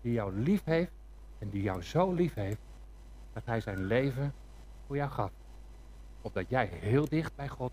die 0.00 0.12
jou 0.12 0.34
lief 0.34 0.64
heeft 0.64 0.92
en 1.38 1.50
die 1.50 1.62
jou 1.62 1.82
zo 1.82 2.12
lief 2.12 2.34
heeft, 2.34 2.60
dat 3.32 3.44
Hij 3.44 3.60
zijn 3.60 3.84
leven 3.84 4.34
voor 4.86 4.96
jou 4.96 5.10
gaf. 5.10 5.30
Opdat 6.20 6.48
jij 6.48 6.66
heel 6.66 7.08
dicht 7.08 7.36
bij 7.36 7.48
God 7.48 7.72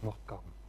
mocht 0.00 0.18
komen. 0.24 0.59